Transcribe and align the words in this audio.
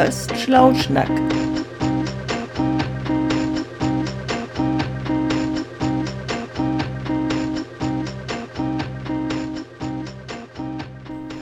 Podcast 0.00 0.34
Schlauschnack. 0.34 1.10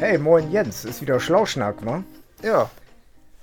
Hey, 0.00 0.18
moin 0.18 0.50
Jens, 0.50 0.84
ist 0.84 1.00
wieder 1.00 1.20
Schlauschnack, 1.20 1.86
wa? 1.86 2.02
Ja. 2.42 2.68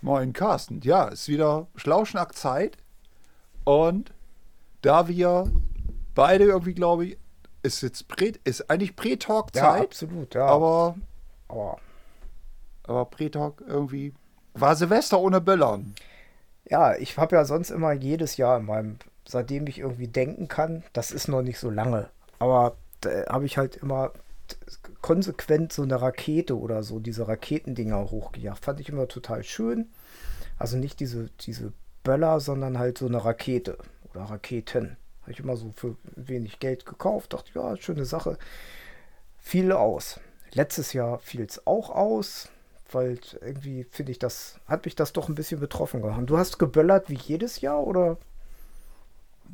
Moin 0.01 0.33
Carsten. 0.33 0.81
Ja, 0.81 1.05
ist 1.05 1.29
wieder 1.29 1.67
Schlauschnack-Zeit. 1.77 2.75
Und 3.63 4.11
da 4.81 5.07
wir 5.07 5.49
beide 6.13 6.43
irgendwie, 6.43 6.73
glaube 6.73 7.05
ich, 7.05 7.17
ist 7.63 7.83
jetzt 7.83 8.09
Prä, 8.09 8.33
ist 8.43 8.69
eigentlich 8.69 8.97
Prä-Talk-Zeit. 8.97 9.77
Ja, 9.77 9.81
absolut, 9.81 10.35
ja. 10.35 10.45
Aber, 10.45 10.97
Aber 11.47 11.77
aber 12.83 13.05
Prä-Talk 13.05 13.63
irgendwie 13.65 14.13
war 14.55 14.75
Silvester 14.75 15.19
ohne 15.19 15.41
Böllern. 15.41 15.95
ja, 16.69 16.95
ich 16.95 17.17
habe 17.17 17.35
ja 17.35 17.45
sonst 17.45 17.69
immer 17.69 17.91
jedes 17.91 18.37
Jahr 18.37 18.57
in 18.59 18.65
meinem, 18.65 18.97
seitdem 19.27 19.67
ich 19.67 19.79
irgendwie 19.79 20.07
denken 20.07 20.47
kann, 20.47 20.83
das 20.93 21.11
ist 21.11 21.27
noch 21.27 21.41
nicht 21.41 21.59
so 21.59 21.69
lange, 21.69 22.09
aber 22.39 22.75
da 23.01 23.25
habe 23.27 23.45
ich 23.45 23.57
halt 23.57 23.75
immer 23.77 24.11
konsequent 25.01 25.71
so 25.73 25.83
eine 25.83 26.01
Rakete 26.01 26.57
oder 26.57 26.83
so, 26.83 26.99
diese 26.99 27.27
Raketendinger 27.27 28.11
hochgejagt. 28.11 28.63
Fand 28.63 28.79
ich 28.79 28.89
immer 28.89 29.07
total 29.07 29.43
schön. 29.43 29.89
Also 30.57 30.77
nicht 30.77 30.99
diese, 30.99 31.29
diese 31.41 31.73
Böller, 32.03 32.39
sondern 32.39 32.79
halt 32.79 32.97
so 32.97 33.05
eine 33.05 33.23
Rakete 33.23 33.77
oder 34.13 34.23
Raketen. 34.23 34.97
Habe 35.21 35.31
ich 35.31 35.39
immer 35.39 35.57
so 35.57 35.71
für 35.75 35.95
wenig 36.15 36.59
Geld 36.59 36.85
gekauft. 36.85 37.33
Dachte, 37.33 37.51
ja, 37.55 37.75
schöne 37.77 38.05
Sache. 38.05 38.37
Fiel 39.39 39.71
aus. 39.71 40.19
Letztes 40.53 40.93
Jahr 40.93 41.19
fiel 41.19 41.41
es 41.41 41.65
auch 41.67 41.89
aus, 41.89 42.49
weil 42.91 43.19
irgendwie 43.41 43.83
finde 43.85 44.11
ich 44.11 44.19
das, 44.19 44.59
hat 44.67 44.85
mich 44.85 44.95
das 44.95 45.13
doch 45.13 45.29
ein 45.29 45.35
bisschen 45.35 45.59
betroffen 45.59 46.01
gehabt. 46.01 46.29
Du 46.29 46.37
hast 46.37 46.59
geböllert 46.59 47.09
wie 47.09 47.15
jedes 47.17 47.61
Jahr 47.61 47.85
oder? 47.85 48.17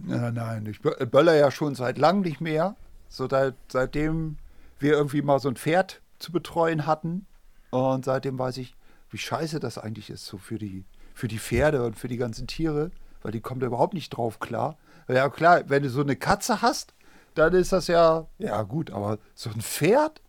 Nein, 0.03 0.33
nein, 0.33 0.65
ich 0.65 0.77
bö- 0.77 1.05
böller 1.05 1.35
ja 1.35 1.51
schon 1.51 1.75
seit 1.75 1.97
langem 1.97 2.21
nicht 2.21 2.41
mehr. 2.41 2.75
So 3.09 3.27
seit, 3.29 3.55
seitdem 3.69 4.37
wir 4.79 4.93
irgendwie 4.93 5.21
mal 5.21 5.39
so 5.39 5.49
ein 5.49 5.55
Pferd 5.55 6.01
zu 6.19 6.31
betreuen 6.31 6.85
hatten. 6.85 7.25
Und 7.69 8.05
seitdem 8.05 8.37
weiß 8.39 8.57
ich, 8.57 8.75
wie 9.09 9.17
scheiße 9.17 9.59
das 9.59 9.77
eigentlich 9.77 10.09
ist, 10.09 10.25
so 10.25 10.37
für 10.37 10.57
die, 10.57 10.85
für 11.13 11.27
die 11.27 11.39
Pferde 11.39 11.83
und 11.83 11.97
für 11.97 12.07
die 12.07 12.17
ganzen 12.17 12.47
Tiere, 12.47 12.91
weil 13.21 13.31
die 13.31 13.41
kommen 13.41 13.59
da 13.59 13.67
überhaupt 13.67 13.93
nicht 13.93 14.09
drauf 14.09 14.39
klar. 14.39 14.77
Ja, 15.07 15.29
klar, 15.29 15.63
wenn 15.67 15.83
du 15.83 15.89
so 15.89 16.01
eine 16.01 16.15
Katze 16.15 16.61
hast, 16.61 16.93
dann 17.35 17.53
ist 17.53 17.71
das 17.71 17.87
ja, 17.87 18.27
ja 18.39 18.61
gut, 18.63 18.91
aber 18.91 19.19
so 19.35 19.49
ein 19.49 19.61
Pferd, 19.61 20.21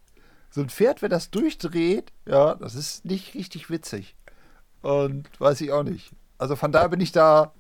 so 0.53 0.61
ein 0.61 0.69
Pferd, 0.69 1.03
wenn 1.03 1.11
das 1.11 1.31
durchdreht, 1.31 2.13
ja, 2.27 2.55
das 2.55 2.75
ist 2.77 3.05
nicht 3.05 3.35
richtig 3.35 3.71
witzig. 3.71 4.15
Und 4.83 5.29
weiß 5.41 5.61
ich 5.63 5.73
auch 5.73 5.83
nicht. 5.83 6.13
Also 6.39 6.55
von 6.57 6.71
daher 6.73 6.89
bin 6.91 7.01
ich 7.01 7.11
da 7.13 7.53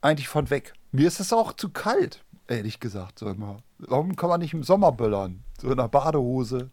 eigentlich 0.00 0.28
von 0.28 0.50
weg. 0.50 0.72
Mir 0.92 1.08
ist 1.08 1.20
es 1.20 1.32
auch 1.32 1.52
zu 1.52 1.70
kalt, 1.70 2.24
ehrlich 2.48 2.78
gesagt. 2.80 3.18
So 3.18 3.28
immer. 3.28 3.58
Warum 3.78 4.16
kann 4.16 4.28
man 4.28 4.40
nicht 4.40 4.54
im 4.54 4.62
Sommer 4.62 4.92
böllern? 4.92 5.42
So 5.60 5.66
in 5.68 5.72
einer 5.78 5.88
Badehose. 5.88 6.70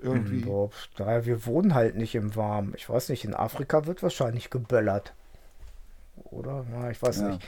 Irgendwie. 0.00 0.42
Pf, 0.42 0.88
naja, 0.98 1.26
wir 1.26 1.44
wohnen 1.44 1.74
halt 1.74 1.96
nicht 1.96 2.14
im 2.14 2.36
Warmen. 2.36 2.72
Ich 2.76 2.88
weiß 2.88 3.08
nicht, 3.08 3.24
in 3.24 3.34
Afrika 3.34 3.86
wird 3.86 4.02
wahrscheinlich 4.02 4.48
geböllert. 4.48 5.12
Oder? 6.30 6.64
Na, 6.70 6.90
ich 6.90 7.02
weiß 7.02 7.20
Ja. 7.20 7.28
nicht. 7.30 7.46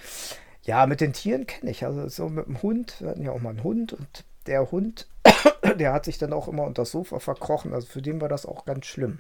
Ja, 0.63 0.87
mit 0.87 1.01
den 1.01 1.13
Tieren 1.13 1.47
kenne 1.47 1.71
ich. 1.71 1.85
Also 1.87 2.09
so 2.09 2.29
mit 2.29 2.47
dem 2.47 2.61
Hund. 2.61 2.97
Wir 3.01 3.11
hatten 3.11 3.23
ja 3.23 3.31
auch 3.33 3.41
mal 3.41 3.51
einen 3.51 3.63
Hund 3.63 3.93
und 3.93 4.25
der 4.47 4.71
Hund, 4.71 5.09
der 5.79 5.93
hat 5.93 6.05
sich 6.05 6.19
dann 6.19 6.33
auch 6.33 6.49
immer 6.49 6.65
unter 6.65 6.83
das 6.83 6.91
Sofa 6.91 7.19
verkrochen. 7.21 7.73
Also 7.75 7.87
für 7.87 8.03
den 8.03 8.21
war 8.21 8.29
das 8.29 8.47
auch 8.47 8.65
ganz 8.65 8.87
schlimm. 8.87 9.19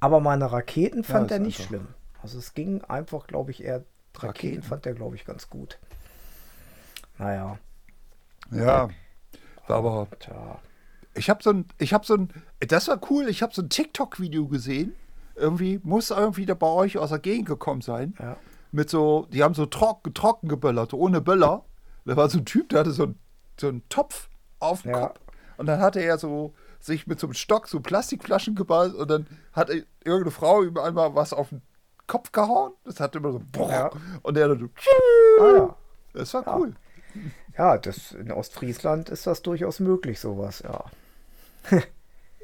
Aber 0.00 0.20
meine 0.20 0.50
Raketen 0.50 1.04
fand 1.04 1.26
ist 1.26 1.32
er 1.32 1.38
nicht 1.40 1.58
einfach- 1.60 1.68
schlimm. 1.68 1.88
Also 2.22 2.38
es 2.38 2.54
ging 2.54 2.82
einfach, 2.84 3.26
glaube 3.26 3.50
ich, 3.50 3.62
eher. 3.64 3.84
Raketen, 4.16 4.26
Raketen. 4.26 4.62
fand 4.62 4.86
er, 4.86 4.94
glaube 4.94 5.14
ich, 5.16 5.24
ganz 5.24 5.48
gut. 5.48 5.78
Naja, 7.18 7.58
Ja. 8.50 8.88
War 9.68 9.76
aber. 9.78 10.08
tja. 10.18 10.58
Ich 11.14 11.30
habe 11.30 11.42
so 11.42 11.50
ein. 11.50 11.64
Ich 11.78 11.92
habe 11.94 12.04
so 12.04 12.14
ein. 12.14 12.28
Das 12.60 12.88
war 12.88 13.00
cool. 13.10 13.28
Ich 13.28 13.42
habe 13.42 13.54
so 13.54 13.62
ein 13.62 13.68
TikTok-Video 13.68 14.48
gesehen. 14.48 14.94
Irgendwie 15.36 15.80
muss 15.82 16.10
irgendwie 16.10 16.44
da 16.46 16.54
bei 16.54 16.66
euch 16.66 16.98
aus 16.98 17.10
der 17.10 17.18
Gegend 17.20 17.46
gekommen 17.46 17.80
sein. 17.82 18.14
Ja. 18.18 18.36
Mit 18.72 18.90
so. 18.90 19.26
Die 19.32 19.42
haben 19.42 19.54
so 19.54 19.66
trocken, 19.66 20.12
trocken 20.12 20.48
geböllert, 20.48 20.92
ohne 20.92 21.20
Böller. 21.20 21.64
Da 22.04 22.16
war 22.16 22.28
so 22.28 22.38
ein 22.38 22.44
Typ, 22.44 22.70
der 22.70 22.80
hatte 22.80 22.90
so, 22.92 23.04
ein, 23.04 23.18
so 23.60 23.68
einen 23.68 23.88
Topf 23.88 24.28
auf 24.58 24.82
dem 24.82 24.92
Ja. 24.92 25.06
Kopf. 25.08 25.20
Und 25.56 25.66
dann 25.66 25.80
hatte 25.80 26.00
er 26.00 26.18
so 26.18 26.54
sich 26.80 27.06
mit 27.06 27.20
so 27.20 27.26
einem 27.26 27.34
Stock 27.34 27.68
so 27.68 27.80
Plastikflaschen 27.80 28.54
geballt 28.54 28.94
und 28.94 29.10
dann 29.10 29.26
hat 29.52 29.68
irgendeine 29.70 30.30
Frau 30.30 30.62
ihm 30.62 30.76
einmal 30.78 31.14
was 31.14 31.32
auf 31.34 31.50
den 31.50 31.60
Kopf 32.06 32.32
gehauen. 32.32 32.72
Das 32.84 32.98
hat 33.00 33.14
immer 33.14 33.32
so 33.32 33.42
boah, 33.52 33.70
Ja. 33.70 33.90
und 34.22 34.34
der 34.36 34.48
dann 34.48 34.58
so 34.58 34.66
Ah, 35.42 35.56
ja. 35.56 35.76
das 36.14 36.32
war 36.34 36.56
cool. 36.58 36.74
Ja, 37.58 37.76
das, 37.76 38.12
in 38.12 38.30
Ostfriesland 38.32 39.10
ist 39.10 39.26
das 39.26 39.42
durchaus 39.42 39.80
möglich, 39.80 40.18
sowas, 40.20 40.60
ja. 40.60 40.84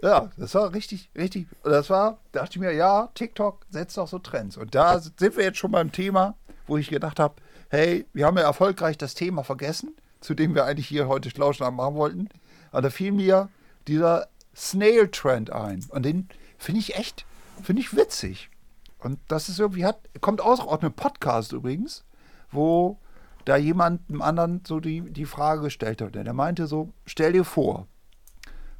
Ja, 0.03 0.31
das 0.37 0.54
war 0.54 0.75
richtig, 0.75 1.10
richtig. 1.16 1.47
und 1.62 1.71
Das 1.71 1.88
war, 1.88 2.19
da 2.33 2.41
dachte 2.41 2.56
ich 2.56 2.60
mir, 2.60 2.72
ja, 2.72 3.09
TikTok 3.15 3.65
setzt 3.71 3.98
auch 3.98 4.09
so 4.09 4.19
Trends. 4.19 4.59
Und 4.59 4.75
da 4.75 4.98
sind 5.00 5.37
wir 5.37 5.43
jetzt 5.44 5.56
schon 5.59 5.71
beim 5.72 5.91
Thema, 5.91 6.37
wo 6.66 6.77
ich 6.77 6.91
gedacht 6.91 7.19
habe, 7.19 7.37
hey, 7.71 8.04
wir 8.12 8.27
haben 8.27 8.37
ja 8.37 8.43
erfolgreich 8.44 8.98
das 8.98 9.15
Thema 9.15 9.43
vergessen, 9.43 9.97
zu 10.26 10.34
dem 10.34 10.56
wir 10.56 10.64
eigentlich 10.64 10.88
hier 10.88 11.06
heute 11.06 11.31
Schlauschnack 11.31 11.72
machen 11.72 11.94
wollten. 11.94 12.28
Aber 12.72 12.82
da 12.82 12.91
fiel 12.91 13.12
mir 13.12 13.48
dieser 13.87 14.26
Snail-Trend 14.56 15.53
ein. 15.53 15.84
Und 15.91 16.04
den 16.04 16.28
finde 16.59 16.81
ich 16.81 16.97
echt, 16.97 17.25
finde 17.62 17.81
ich 17.81 17.94
witzig. 17.97 18.50
Und 18.98 19.20
das 19.28 19.48
ist 19.48 19.60
irgendwie, 19.60 19.84
hat, 19.84 20.00
kommt 20.20 20.41
aus 20.41 20.66
einem 20.66 20.92
Podcast 20.92 21.53
übrigens, 21.53 22.04
wo 22.50 22.98
da 23.44 23.56
jemand 23.56 24.00
einem 24.10 24.20
anderen 24.20 24.62
so 24.66 24.81
die, 24.81 25.00
die 25.03 25.26
Frage 25.26 25.62
gestellt 25.62 26.03
hat. 26.03 26.16
Der 26.16 26.32
meinte 26.32 26.66
so, 26.66 26.92
stell 27.04 27.32
dir 27.32 27.44
vor, 27.44 27.86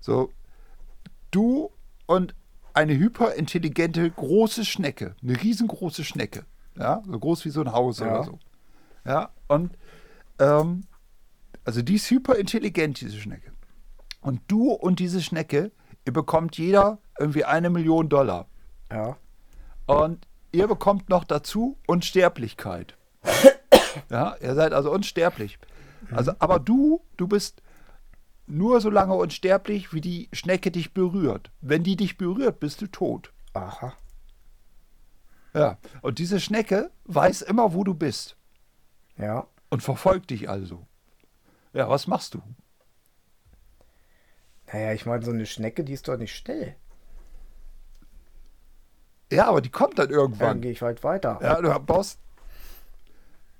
so, 0.01 0.33
du 1.31 1.71
und 2.07 2.35
eine 2.75 2.95
hyperintelligente 2.95 4.11
große 4.11 4.65
Schnecke, 4.65 5.15
eine 5.23 5.41
riesengroße 5.41 6.03
Schnecke, 6.03 6.45
ja, 6.77 7.05
so 7.07 7.17
groß 7.21 7.45
wie 7.45 7.51
so 7.51 7.61
ein 7.61 7.71
Haus 7.71 8.01
Ja. 8.01 8.07
oder 8.07 8.25
so. 8.25 8.39
Ja, 9.05 9.31
und 9.47 9.79
ähm, 10.41 10.83
also 11.67 11.83
die 11.83 11.97
ist 11.97 12.09
hyperintelligent, 12.11 13.01
diese 13.01 13.19
Schnecke. 13.19 13.53
Und 14.21 14.41
du 14.49 14.71
und 14.73 15.01
diese 15.01 15.21
Schnecke, 15.21 15.73
ihr 16.07 16.13
bekommt 16.13 16.57
jeder 16.59 16.99
irgendwie 17.19 17.45
eine 17.45 17.71
Million 17.71 18.09
Dollar. 18.09 18.47
Ja. 18.91 19.17
Und 19.87 20.27
ihr 20.53 20.69
bekommt 20.69 21.09
noch 21.09 21.25
dazu 21.25 21.77
Unsterblichkeit. 21.87 22.97
Ja, 24.11 24.37
ihr 24.43 24.55
seid 24.55 24.75
also 24.75 24.93
unsterblich. 24.93 25.59
Also, 26.11 26.33
aber 26.39 26.59
du, 26.61 27.01
du 27.17 27.27
bist 27.27 27.63
nur 28.47 28.83
so 28.83 28.91
lange 28.91 29.15
unsterblich, 29.15 29.95
wie 29.95 30.03
die 30.03 30.29
Schnecke 30.35 30.71
dich 30.71 30.93
berührt. 30.93 31.51
Wenn 31.63 31.83
die 31.83 31.97
dich 31.97 32.19
berührt, 32.19 32.61
bist 32.61 32.83
du 32.83 32.89
tot. 32.89 33.33
Aha. 33.55 33.95
Ja. 35.55 35.79
Und 36.03 36.19
diese 36.19 36.39
Schnecke 36.41 36.91
weiß 37.07 37.41
immer, 37.43 37.73
wo 37.73 37.85
du 37.85 37.95
bist 37.95 38.37
Ja. 39.17 39.47
und 39.71 39.83
verfolgt 39.83 40.29
dich 40.29 40.49
also. 40.51 40.87
Ja, 41.77 41.91
was 41.91 42.07
machst 42.07 42.33
du? 42.33 42.41
Naja, 44.73 44.95
ich 44.95 45.05
meine, 45.05 45.23
so 45.23 45.31
eine 45.31 45.45
Schnecke, 45.45 45.85
die 45.85 45.93
ist 45.93 46.09
doch 46.09 46.17
nicht 46.17 46.35
schnell. 46.35 46.75
Ja, 49.31 49.49
aber 49.49 49.61
die 49.61 49.69
kommt 49.69 49.99
dann 49.99 50.09
Dann 50.09 50.19
irgendwann. 50.19 50.61
gehe 50.63 50.73
ich 50.73 50.81
halt 50.81 51.05
weiter. 51.05 51.39
Ja, 51.43 51.61
du 51.61 51.79
baust. 51.81 52.19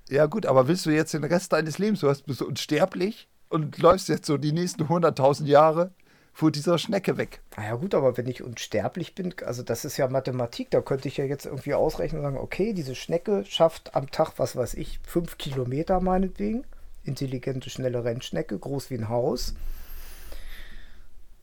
Ja, 0.09 0.25
gut, 0.25 0.47
aber 0.47 0.67
willst 0.67 0.87
du 0.87 0.89
jetzt 0.89 1.13
den 1.13 1.25
Rest 1.25 1.53
deines 1.53 1.77
Lebens, 1.77 1.99
du 1.99 2.09
hast, 2.09 2.25
bist 2.25 2.41
du 2.41 2.47
unsterblich 2.47 3.27
und 3.49 3.77
läufst 3.77 4.09
jetzt 4.09 4.25
so 4.25 4.37
die 4.37 4.51
nächsten 4.51 4.85
100.000 4.85 5.45
Jahre 5.45 5.91
vor 6.33 6.49
dieser 6.49 6.79
Schnecke 6.79 7.17
weg. 7.17 7.41
Naja, 7.55 7.75
gut, 7.75 7.93
aber 7.93 8.17
wenn 8.17 8.27
ich 8.27 8.41
unsterblich 8.41 9.13
bin, 9.13 9.35
also 9.45 9.61
das 9.61 9.85
ist 9.85 9.97
ja 9.97 10.07
Mathematik, 10.07 10.71
da 10.71 10.81
könnte 10.81 11.07
ich 11.07 11.17
ja 11.17 11.25
jetzt 11.25 11.45
irgendwie 11.45 11.75
ausrechnen 11.75 12.21
und 12.21 12.25
sagen, 12.25 12.37
okay, 12.43 12.73
diese 12.73 12.95
Schnecke 12.95 13.45
schafft 13.45 13.95
am 13.95 14.09
Tag, 14.09 14.33
was 14.37 14.55
weiß 14.55 14.73
ich, 14.73 14.99
fünf 15.03 15.37
Kilometer 15.37 15.99
meinetwegen. 15.99 16.65
Intelligente, 17.07 17.69
schnelle 17.69 18.03
Rennschnecke, 18.03 18.57
groß 18.57 18.89
wie 18.89 18.95
ein 18.95 19.09
Haus. 19.09 19.55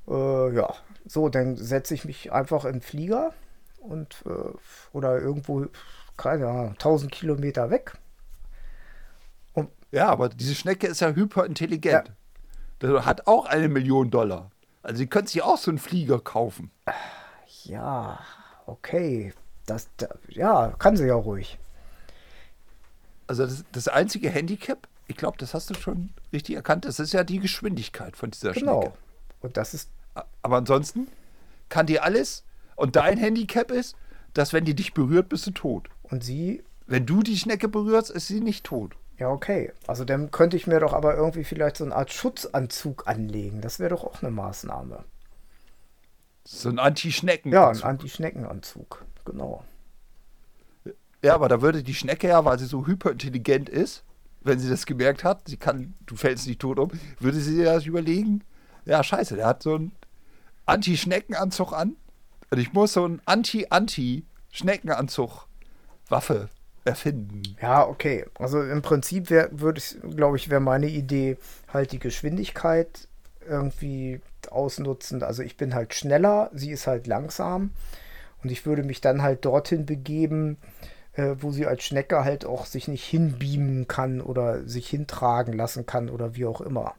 Äh, 0.08 0.54
ja, 0.54 0.74
so, 1.06 1.28
dann 1.28 1.56
setze 1.56 1.94
ich 1.94 2.04
mich 2.04 2.32
einfach 2.32 2.64
in 2.64 2.74
den 2.74 2.82
Flieger 2.82 3.32
und 3.80 4.22
äh, 4.26 4.56
oder 4.92 5.20
irgendwo, 5.20 5.66
keine 6.16 6.48
Ahnung, 6.48 6.72
1000 6.72 7.10
Kilometer 7.10 7.70
weg. 7.70 7.98
Ja, 9.94 10.08
aber 10.08 10.28
diese 10.28 10.56
Schnecke 10.56 10.88
ist 10.88 11.00
ja 11.00 11.10
hyperintelligent. 11.10 12.10
Der 12.82 13.06
hat 13.06 13.28
auch 13.28 13.46
eine 13.46 13.68
Million 13.68 14.10
Dollar. 14.10 14.50
Also 14.82 14.98
sie 14.98 15.06
könnte 15.06 15.30
sich 15.30 15.42
auch 15.42 15.56
so 15.56 15.70
einen 15.70 15.78
Flieger 15.78 16.18
kaufen. 16.18 16.72
Ja, 17.62 18.18
okay. 18.66 19.32
Das, 19.66 19.88
da, 19.96 20.08
ja, 20.26 20.74
kann 20.80 20.96
sie 20.96 21.06
ja 21.06 21.14
ruhig. 21.14 21.60
Also 23.28 23.46
das, 23.46 23.64
das 23.70 23.86
einzige 23.86 24.30
Handicap, 24.30 24.88
ich 25.06 25.16
glaube, 25.16 25.36
das 25.38 25.54
hast 25.54 25.70
du 25.70 25.74
schon 25.74 26.10
richtig 26.32 26.56
erkannt, 26.56 26.84
das 26.84 26.98
ist 26.98 27.12
ja 27.12 27.24
die 27.24 27.38
Geschwindigkeit 27.40 28.16
von 28.16 28.30
dieser 28.30 28.52
Genau. 28.52 28.80
Schnecke. 28.82 28.96
Und 29.40 29.56
das 29.56 29.74
ist, 29.74 29.90
Aber 30.42 30.56
ansonsten 30.56 31.08
kann 31.68 31.86
die 31.86 32.00
alles, 32.00 32.44
Und 32.76 32.96
dein 32.96 33.18
Handicap 33.18 33.70
ist, 33.70 33.96
dass 34.32 34.52
wenn 34.52 34.64
die 34.64 34.74
dich 34.74 34.94
berührt, 34.94 35.28
bist 35.28 35.46
du 35.46 35.50
tot. 35.52 35.88
Und 36.02 36.24
sie, 36.24 36.64
Wenn 36.86 37.06
du 37.06 37.22
die 37.22 37.36
Schnecke 37.38 37.68
berührst, 37.68 38.10
ist 38.10 38.26
sie 38.26 38.40
nicht 38.40 38.64
tot. 38.64 38.96
ja, 39.18 39.28
okay. 39.30 39.72
Also 39.86 40.04
dann 40.04 40.30
könnte 40.30 40.56
ich 40.56 40.66
mir 40.66 40.80
doch 40.80 40.92
aber 40.92 41.14
irgendwie 41.16 41.44
vielleicht 41.44 41.76
so 41.76 41.84
eine 41.84 41.94
Art 41.94 42.12
Schutzanzug 42.12 43.06
anlegen. 43.06 43.60
Das 43.60 43.78
wäre 43.78 43.90
doch 43.90 44.04
auch 44.04 44.22
eine 44.22 44.30
Maßnahme. 44.30 45.04
So 46.46 46.68
ein 46.68 46.78
Anti-Schnecken. 46.78 47.52
Ja, 47.52 47.68
ein 47.70 47.82
Anti-Schneckenanzug. 47.82 49.04
Genau. 49.24 49.64
Ja, 51.22 51.34
aber 51.34 51.48
da 51.48 51.62
würde 51.62 51.82
die 51.82 51.94
Schnecke 51.94 52.28
ja, 52.28 52.44
weil 52.44 52.58
sie 52.58 52.66
so 52.66 52.86
hyperintelligent 52.86 53.68
ist, 53.70 54.02
wenn 54.44 54.58
sie 54.58 54.68
das 54.68 54.86
gemerkt 54.86 55.24
hat, 55.24 55.48
sie 55.48 55.56
kann, 55.56 55.94
du 56.06 56.16
fällst 56.16 56.46
nicht 56.46 56.60
tot 56.60 56.78
um, 56.78 56.90
würde 57.18 57.40
sie 57.40 57.56
sich 57.56 57.64
das 57.64 57.86
überlegen, 57.86 58.44
ja, 58.84 59.02
scheiße, 59.02 59.36
der 59.36 59.46
hat 59.46 59.62
so 59.62 59.74
einen 59.74 59.92
Anti-Schneckenanzug 60.66 61.72
an 61.72 61.96
und 62.50 62.58
ich 62.58 62.72
muss 62.72 62.92
so 62.92 63.04
einen 63.04 63.20
Anti-Anti-Schneckenanzug 63.24 65.46
Waffe 66.08 66.48
erfinden. 66.84 67.42
Ja, 67.60 67.86
okay. 67.86 68.24
Also 68.38 68.62
im 68.62 68.82
Prinzip 68.82 69.30
würde 69.30 69.78
ich, 69.78 69.96
glaube 70.16 70.36
ich, 70.36 70.50
wäre 70.50 70.60
meine 70.60 70.88
Idee 70.88 71.38
halt 71.72 71.92
die 71.92 71.98
Geschwindigkeit 71.98 73.08
irgendwie 73.48 74.20
ausnutzen. 74.50 75.22
Also 75.22 75.42
ich 75.42 75.56
bin 75.56 75.74
halt 75.74 75.94
schneller, 75.94 76.50
sie 76.52 76.70
ist 76.70 76.86
halt 76.86 77.06
langsam 77.06 77.70
und 78.42 78.52
ich 78.52 78.66
würde 78.66 78.82
mich 78.82 79.00
dann 79.00 79.22
halt 79.22 79.46
dorthin 79.46 79.86
begeben, 79.86 80.58
äh, 81.16 81.36
wo 81.40 81.50
sie 81.52 81.66
als 81.66 81.84
Schnecke 81.84 82.24
halt 82.24 82.44
auch 82.44 82.66
sich 82.66 82.88
nicht 82.88 83.04
hinbeamen 83.04 83.88
kann 83.88 84.20
oder 84.20 84.66
sich 84.68 84.88
hintragen 84.88 85.54
lassen 85.54 85.86
kann 85.86 86.10
oder 86.10 86.34
wie 86.36 86.46
auch 86.46 86.60
immer. 86.60 86.94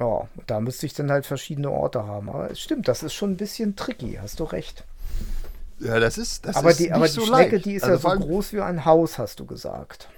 Ja, 0.00 0.28
da 0.46 0.60
müsste 0.60 0.86
ich 0.86 0.94
dann 0.94 1.10
halt 1.10 1.26
verschiedene 1.26 1.70
Orte 1.70 2.06
haben. 2.06 2.28
Aber 2.30 2.50
es 2.50 2.60
stimmt, 2.60 2.88
das 2.88 3.02
ist 3.02 3.14
schon 3.14 3.32
ein 3.32 3.36
bisschen 3.36 3.76
tricky, 3.76 4.18
hast 4.20 4.40
du 4.40 4.44
recht. 4.44 4.84
Ja, 5.78 6.00
das 6.00 6.18
ist, 6.18 6.46
das 6.46 6.56
aber 6.56 6.70
ist 6.70 6.78
die, 6.78 6.92
aber 6.92 7.08
die 7.08 7.12
so 7.12 7.20
Schnecke, 7.20 7.56
leicht. 7.56 7.64
die 7.66 7.74
ist 7.74 7.82
Also 7.82 7.94
ja 7.94 7.98
so 7.98 8.10
groß 8.12 8.52
wie 8.52 8.60
ein 8.62 8.84
Haus, 8.84 9.18
hast 9.18 9.40
du 9.40 9.46
gesagt. 9.46 10.08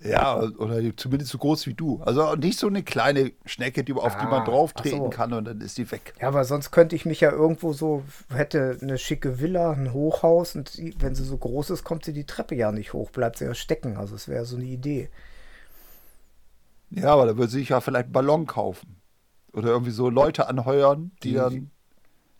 Ja, 0.00 0.40
oder 0.40 0.80
die- 0.80 0.94
zumindest 0.94 1.32
so 1.32 1.38
groß 1.38 1.66
wie 1.66 1.74
du. 1.74 2.00
Also 2.04 2.36
nicht 2.36 2.56
so 2.58 2.68
eine 2.68 2.84
kleine 2.84 3.32
Schnecke, 3.44 3.82
die, 3.82 3.92
auf 3.94 4.16
die 4.16 4.26
Ah, 4.26 4.30
man 4.30 4.44
drauf 4.44 4.72
ach 4.76 4.80
treten 4.82 4.96
so. 4.96 5.10
kann 5.10 5.32
und 5.32 5.44
dann 5.46 5.60
ist 5.60 5.76
die 5.76 5.90
weg. 5.90 6.14
Ja, 6.20 6.28
aber 6.28 6.44
sonst 6.44 6.70
könnte 6.70 6.94
ich 6.94 7.04
mich 7.04 7.20
ja 7.20 7.32
irgendwo 7.32 7.72
so, 7.72 8.04
hätte 8.32 8.78
eine 8.80 8.96
schicke 8.96 9.40
Villa, 9.40 9.72
ein 9.72 9.92
Hochhaus 9.92 10.54
und 10.54 10.68
sie, 10.68 10.94
wenn 11.00 11.16
sie 11.16 11.24
so 11.24 11.36
groß 11.36 11.70
ist, 11.70 11.82
kommt 11.82 12.04
sie 12.04 12.12
die 12.12 12.26
Treppe 12.26 12.54
ja 12.54 12.70
nicht 12.70 12.92
hoch, 12.92 13.10
bleibt 13.10 13.38
sie 13.38 13.44
ja 13.46 13.54
stecken. 13.54 13.96
Also 13.96 14.14
es 14.14 14.28
wäre 14.28 14.44
so 14.44 14.54
eine 14.56 14.66
Idee. 14.66 15.10
Ja, 16.90 17.12
aber 17.12 17.26
da 17.26 17.36
würde 17.36 17.50
sich 17.50 17.70
ja 17.70 17.80
vielleicht 17.80 18.04
einen 18.06 18.12
Ballon 18.12 18.46
kaufen. 18.46 19.00
Oder 19.52 19.68
irgendwie 19.68 19.90
so 19.90 20.08
Leute 20.10 20.46
anheuern, 20.48 21.10
die 21.22 21.30
Die- 21.30 21.34
dann 21.34 21.70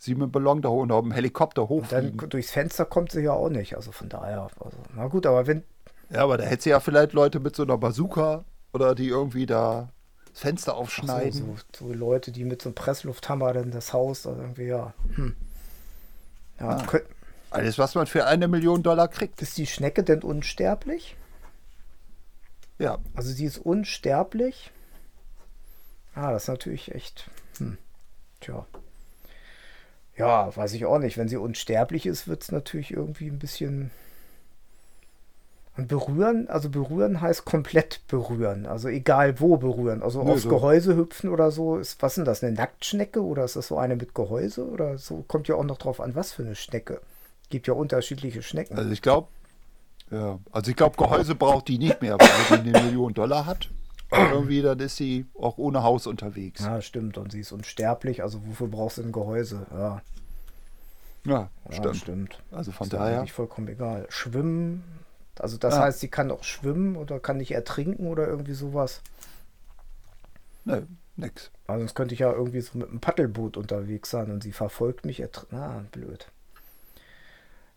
sie 0.00 0.14
mit 0.14 0.28
dem 0.28 0.30
Ballon 0.30 0.62
da 0.62 0.68
hoch 0.68 0.82
oder 0.84 1.02
mit 1.02 1.10
dem 1.10 1.14
Helikopter 1.14 1.68
Und 1.68 1.90
dann 1.90 2.16
durchs 2.28 2.52
Fenster 2.52 2.84
kommt 2.84 3.10
sie 3.10 3.22
ja 3.22 3.32
auch 3.32 3.48
nicht. 3.48 3.74
Also 3.74 3.90
von 3.90 4.08
daher, 4.08 4.42
also, 4.60 4.76
na 4.94 5.08
gut, 5.08 5.26
aber 5.26 5.48
wenn, 5.48 5.64
Ja, 6.10 6.22
aber 6.24 6.38
da 6.38 6.44
hätte 6.44 6.62
sie 6.64 6.70
ja 6.70 6.80
vielleicht 6.80 7.12
Leute 7.12 7.40
mit 7.40 7.54
so 7.56 7.62
einer 7.64 7.76
Bazooka 7.78 8.44
oder 8.72 8.94
die 8.94 9.08
irgendwie 9.08 9.46
da 9.46 9.92
das 10.32 10.40
Fenster 10.40 10.72
ach 10.72 10.76
so, 10.76 10.80
aufschneiden. 10.82 11.56
so, 11.72 11.86
so 11.86 11.92
Leute, 11.92 12.32
die 12.32 12.44
mit 12.44 12.62
so 12.62 12.68
einem 12.70 12.74
Presslufthammer 12.74 13.52
dann 13.52 13.70
das 13.70 13.92
Haus 13.92 14.22
da 14.22 14.30
irgendwie, 14.30 14.66
ja. 14.66 14.94
Hm. 15.14 15.36
Ja, 16.60 16.68
Ah. 16.70 16.86
könnt, 16.86 17.04
Alles, 17.50 17.78
was 17.78 17.94
man 17.94 18.06
für 18.06 18.26
eine 18.26 18.48
Million 18.48 18.82
Dollar 18.82 19.08
kriegt. 19.08 19.40
ist 19.42 19.56
die 19.58 19.66
Schnecke 19.66 20.02
denn 20.02 20.22
unsterblich? 20.22 21.16
Ja, 22.78 22.98
Also 23.14 23.30
sie 23.32 23.44
ist 23.44 23.58
unsterblich. 23.58 24.70
Ah, 26.14 26.32
das 26.32 26.44
ist 26.44 26.48
natürlich 26.48 26.94
echt. 26.94 27.28
Hm. 27.58 27.76
Tja. 28.40 28.66
Ja, 30.16 30.54
weiß 30.56 30.72
ich 30.74 30.84
auch 30.84 30.98
nicht. 30.98 31.16
Wenn 31.16 31.28
sie 31.28 31.36
unsterblich 31.36 32.06
ist, 32.06 32.26
wird 32.28 32.42
es 32.42 32.50
natürlich 32.52 32.90
irgendwie 32.92 33.28
ein 33.28 33.38
bisschen. 33.38 33.90
Und 35.78 35.86
berühren, 35.86 36.48
also 36.48 36.68
berühren 36.70 37.20
heißt 37.20 37.44
komplett 37.44 38.00
berühren. 38.08 38.66
Also 38.66 38.88
egal 38.88 39.38
wo 39.38 39.56
berühren. 39.58 40.02
Also 40.02 40.22
Nö, 40.24 40.32
aufs 40.32 40.42
so. 40.42 40.48
Gehäuse 40.48 40.96
hüpfen 40.96 41.30
oder 41.30 41.52
so. 41.52 41.78
Ist, 41.78 42.02
was 42.02 42.16
sind 42.16 42.26
das? 42.26 42.42
Eine 42.42 42.52
Nacktschnecke 42.56 43.22
oder 43.24 43.44
ist 43.44 43.54
das 43.54 43.68
so 43.68 43.78
eine 43.78 43.94
mit 43.94 44.12
Gehäuse? 44.12 44.66
Oder 44.68 44.98
so? 44.98 45.24
Kommt 45.28 45.46
ja 45.46 45.54
auch 45.54 45.62
noch 45.64 45.78
drauf 45.78 46.00
an, 46.00 46.16
was 46.16 46.32
für 46.32 46.42
eine 46.42 46.56
Schnecke. 46.56 47.00
Gibt 47.48 47.68
ja 47.68 47.74
unterschiedliche 47.74 48.42
Schnecken. 48.42 48.76
also 48.76 48.90
ich 48.90 49.00
glaube, 49.02 49.28
ja, 50.10 50.38
also 50.50 50.70
ich 50.70 50.76
glaube, 50.76 50.96
Gehäuse 50.96 51.34
braucht 51.36 51.68
die 51.68 51.78
nicht 51.78 52.02
mehr, 52.02 52.18
weil 52.18 52.58
die 52.62 52.70
eine 52.70 52.82
Million 52.84 53.14
Dollar 53.14 53.46
hat. 53.46 53.70
Und 54.10 54.18
irgendwie, 54.32 54.62
dann 54.62 54.80
ist 54.80 54.96
sie 54.96 55.26
auch 55.38 55.58
ohne 55.58 55.82
Haus 55.84 56.06
unterwegs. 56.08 56.60
ja, 56.64 56.80
stimmt. 56.82 57.18
Und 57.18 57.30
sie 57.30 57.40
ist 57.40 57.52
unsterblich. 57.52 58.22
Also 58.22 58.40
wofür 58.46 58.66
brauchst 58.66 58.98
du 58.98 59.02
ein 59.02 59.12
Gehäuse? 59.12 59.64
Ja. 59.70 60.02
Ja, 61.24 61.50
Ja, 61.68 61.72
stimmt. 61.72 61.96
stimmt. 61.96 62.42
Also 62.50 62.72
von 62.72 62.86
ist 62.86 62.92
daher, 62.94 63.18
eigentlich 63.18 63.32
vollkommen 63.32 63.68
egal. 63.68 64.06
Schwimmen, 64.08 64.82
also 65.40 65.56
das 65.56 65.74
Ja. 65.74 65.80
heißt, 65.82 66.00
sie 66.00 66.08
kann 66.08 66.30
auch 66.30 66.44
schwimmen 66.44 66.96
oder 66.96 67.20
kann 67.20 67.36
nicht 67.38 67.52
ertrinken 67.52 68.06
oder 68.06 68.26
irgendwie 68.26 68.54
sowas. 68.54 69.00
ne, 70.64 70.86
nix. 71.16 71.50
Also 71.66 71.80
sonst 71.80 71.94
könnte 71.94 72.12
ich 72.14 72.20
ja 72.20 72.30
irgendwie 72.32 72.60
so 72.60 72.76
mit 72.78 72.88
einem 72.88 73.00
Paddelboot 73.00 73.56
unterwegs 73.56 74.10
sein 74.10 74.30
und 74.30 74.42
sie 74.42 74.52
verfolgt 74.52 75.04
mich. 75.06 75.22
Na, 75.50 75.84
blöd. 75.92 76.28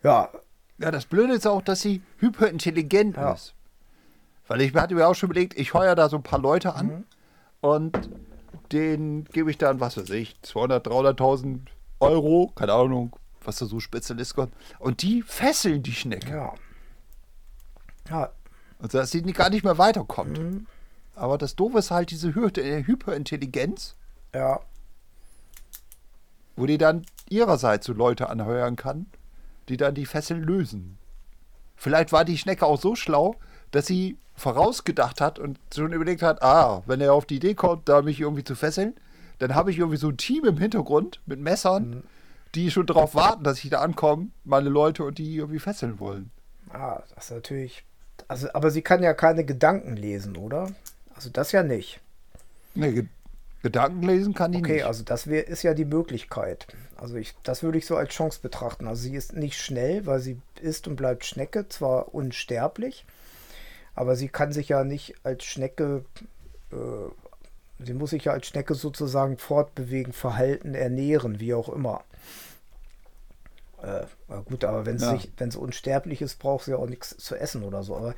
Ja, 0.03 0.29
Ja, 0.77 0.89
das 0.89 1.05
Blöde 1.05 1.33
ist 1.33 1.45
auch, 1.45 1.61
dass 1.61 1.81
sie 1.81 2.01
hyperintelligent 2.17 3.15
Ja. 3.15 3.33
ist. 3.33 3.53
Weil 4.47 4.61
ich 4.61 4.73
hatte 4.73 4.95
mir 4.95 5.07
auch 5.07 5.13
schon 5.13 5.29
überlegt, 5.29 5.55
ich 5.57 5.73
heuer 5.75 5.93
da 5.95 6.09
so 6.09 6.17
ein 6.17 6.23
paar 6.23 6.39
Leute 6.39 6.73
an 6.73 6.87
Mhm. 6.87 7.03
und 7.61 8.09
denen 8.71 9.25
gebe 9.25 9.51
ich 9.51 9.57
dann, 9.59 9.79
was 9.79 9.95
weiß 9.97 10.09
ich, 10.09 10.41
200, 10.41 10.87
300.000 10.87 11.59
Euro, 11.99 12.51
keine 12.55 12.73
Ahnung, 12.73 13.15
was 13.43 13.57
da 13.59 13.67
so 13.67 13.79
Spezialist 13.79 14.33
kommt. 14.35 14.53
Und 14.79 15.03
die 15.03 15.21
fesseln 15.21 15.83
die 15.83 15.93
Schnecke. 15.93 16.29
ja. 16.31 16.53
Ja, 18.09 18.31
Und 18.79 18.93
dass 18.93 19.11
sie 19.11 19.21
gar 19.21 19.49
nicht 19.49 19.63
mehr 19.63 19.77
weiterkommt. 19.77 20.39
Mhm. 20.39 20.67
Aber 21.15 21.37
das 21.37 21.55
Doofe 21.55 21.79
ist 21.79 21.91
halt 21.91 22.11
diese 22.11 22.29
äh, 22.29 22.83
Hyperintelligenz, 22.83 23.95
ja. 24.33 24.59
wo 26.55 26.65
die 26.65 26.77
dann 26.77 27.05
ihrerseits 27.29 27.85
so 27.85 27.93
Leute 27.93 28.29
anheuern 28.29 28.75
kann, 28.75 29.05
die 29.69 29.77
dann 29.77 29.95
die 29.95 30.05
Fesseln 30.05 30.41
lösen. 30.41 30.97
Vielleicht 31.75 32.11
war 32.11 32.25
die 32.25 32.37
Schnecke 32.37 32.65
auch 32.65 32.79
so 32.79 32.95
schlau, 32.95 33.35
dass 33.71 33.87
sie 33.87 34.17
vorausgedacht 34.35 35.21
hat 35.21 35.39
und 35.39 35.59
schon 35.73 35.93
überlegt 35.93 36.21
hat, 36.21 36.41
ah, 36.41 36.83
wenn 36.85 37.01
er 37.01 37.13
auf 37.13 37.25
die 37.25 37.35
Idee 37.35 37.53
kommt, 37.53 37.87
da 37.87 38.01
mich 38.01 38.19
irgendwie 38.19 38.43
zu 38.43 38.55
fesseln, 38.55 38.95
dann 39.39 39.55
habe 39.55 39.71
ich 39.71 39.77
irgendwie 39.77 39.97
so 39.97 40.09
ein 40.09 40.17
Team 40.17 40.45
im 40.45 40.57
Hintergrund 40.57 41.21
mit 41.25 41.39
Messern, 41.39 42.03
die 42.53 42.69
schon 42.69 42.85
darauf 42.85 43.15
warten, 43.15 43.43
dass 43.43 43.63
ich 43.63 43.69
da 43.69 43.79
ankomme, 43.79 44.29
meine 44.43 44.69
Leute 44.69 45.03
und 45.03 45.17
die 45.17 45.35
irgendwie 45.35 45.59
fesseln 45.59 45.99
wollen. 45.99 46.31
Ah, 46.69 47.01
das 47.15 47.25
ist 47.25 47.31
natürlich. 47.31 47.83
Also, 48.27 48.47
aber 48.53 48.71
sie 48.71 48.81
kann 48.81 49.03
ja 49.03 49.13
keine 49.13 49.43
Gedanken 49.43 49.95
lesen, 49.95 50.37
oder? 50.37 50.71
Also 51.15 51.29
das 51.29 51.51
ja 51.51 51.63
nicht. 51.63 51.99
Nee, 52.75 52.91
Ge 52.93 53.05
Gedanken 53.63 54.01
lesen 54.01 54.33
kann 54.33 54.53
die 54.53 54.57
Okay, 54.57 54.73
nicht. 54.73 54.85
also 54.85 55.03
das 55.03 55.27
wär, 55.27 55.47
ist 55.47 55.61
ja 55.61 55.75
die 55.75 55.85
Möglichkeit. 55.85 56.65
Also 56.97 57.15
ich, 57.15 57.35
das 57.43 57.61
würde 57.61 57.77
ich 57.77 57.85
so 57.85 57.95
als 57.95 58.11
Chance 58.11 58.39
betrachten. 58.41 58.87
Also 58.87 59.03
sie 59.03 59.13
ist 59.13 59.33
nicht 59.33 59.59
schnell, 59.59 60.07
weil 60.07 60.19
sie 60.19 60.41
ist 60.61 60.87
und 60.87 60.95
bleibt 60.95 61.25
Schnecke, 61.25 61.69
zwar 61.69 62.15
unsterblich, 62.15 63.05
aber 63.93 64.15
sie 64.15 64.29
kann 64.29 64.51
sich 64.51 64.69
ja 64.69 64.83
nicht 64.83 65.13
als 65.23 65.43
Schnecke, 65.43 66.03
äh, 66.71 67.85
sie 67.85 67.93
muss 67.93 68.09
sich 68.11 68.23
ja 68.25 68.31
als 68.33 68.47
Schnecke 68.47 68.73
sozusagen 68.73 69.37
fortbewegen, 69.37 70.13
verhalten, 70.13 70.73
ernähren, 70.73 71.39
wie 71.39 71.53
auch 71.53 71.69
immer. 71.69 72.03
Äh, 73.81 74.05
gut, 74.45 74.63
aber 74.63 74.85
wenn 74.85 74.99
sie, 74.99 75.05
Ja. 75.39 75.59
unsterblich 75.59 76.21
ist, 76.21 76.39
braucht 76.39 76.65
sie 76.65 76.71
ja 76.71 76.77
auch 76.77 76.87
nichts 76.87 77.15
zu 77.17 77.35
essen 77.35 77.63
oder 77.63 77.83
so. 77.83 77.95
Aber 77.95 78.15